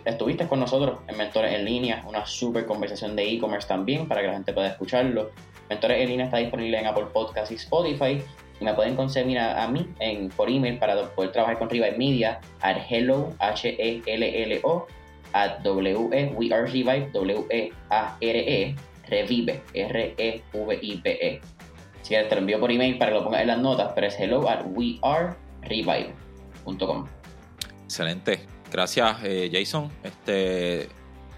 [0.04, 4.26] Estuviste con nosotros en Mentores en Línea, una súper conversación de e-commerce también para que
[4.28, 5.30] la gente pueda escucharlo.
[5.68, 8.22] Mentores en Línea está disponible en Apple Podcast y Spotify.
[8.60, 12.40] Y me pueden conseguir a, mí en, por email para poder trabajar con Revive Media
[12.60, 14.86] at hello, H-E-L-L-O,
[15.32, 18.74] at W-E, We Are Revive, W-E-A-R-E,
[19.08, 21.40] Revive, R-E-V-I-V-E.
[22.02, 24.06] Si quieres te lo envío por email para que lo pongas en las notas, pero
[24.06, 27.06] es hello at wearerevive.com.
[27.84, 28.40] Excelente.
[28.70, 29.90] Gracias, eh, Jason.
[30.02, 30.88] Este,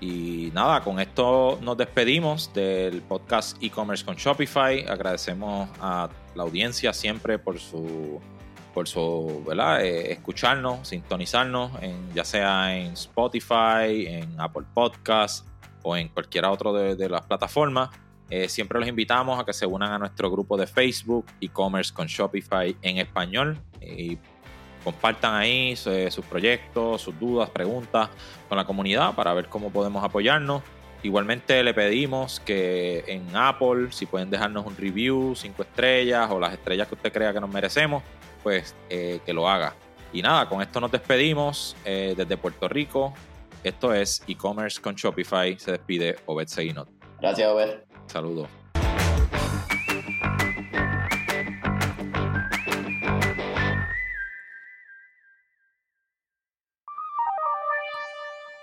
[0.01, 4.85] y nada, con esto nos despedimos del podcast e-commerce con Shopify.
[4.89, 8.21] Agradecemos a la audiencia siempre por su
[8.73, 9.85] por su, ¿verdad?
[9.85, 15.45] Eh, escucharnos, sintonizarnos, en, ya sea en Spotify, en Apple Podcasts
[15.83, 17.91] o en cualquiera otro de, las plataformas.
[18.29, 22.07] Eh, siempre los invitamos a que se unan a nuestro grupo de Facebook, e-commerce con
[22.07, 23.59] Shopify en español.
[23.81, 24.19] Y
[24.85, 28.09] compartan ahí eh, sus proyectos, sus dudas, preguntas
[28.49, 30.63] con la comunidad para ver cómo podemos apoyarnos.
[31.03, 36.53] Igualmente le pedimos que en Apple, si pueden dejarnos un review, cinco estrellas o las
[36.53, 38.03] estrellas que usted crea que nos merecemos,
[38.43, 39.75] pues eh, que lo haga.
[40.13, 43.15] Y nada, con esto nos despedimos eh, desde Puerto Rico.
[43.65, 45.59] Esto es e-commerce con Shopify.
[45.59, 46.89] Se despide Obed Seguinot.
[47.21, 47.81] Gracias, Obed.
[48.07, 48.60] Saludos.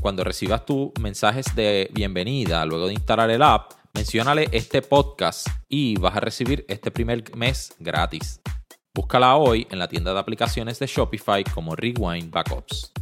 [0.00, 5.96] Cuando recibas tus mensajes de bienvenida luego de instalar el app, menciónale este podcast y
[5.98, 8.40] vas a recibir este primer mes gratis.
[8.94, 12.92] Búscala hoy en la tienda de aplicaciones de Shopify como Rewind Backups.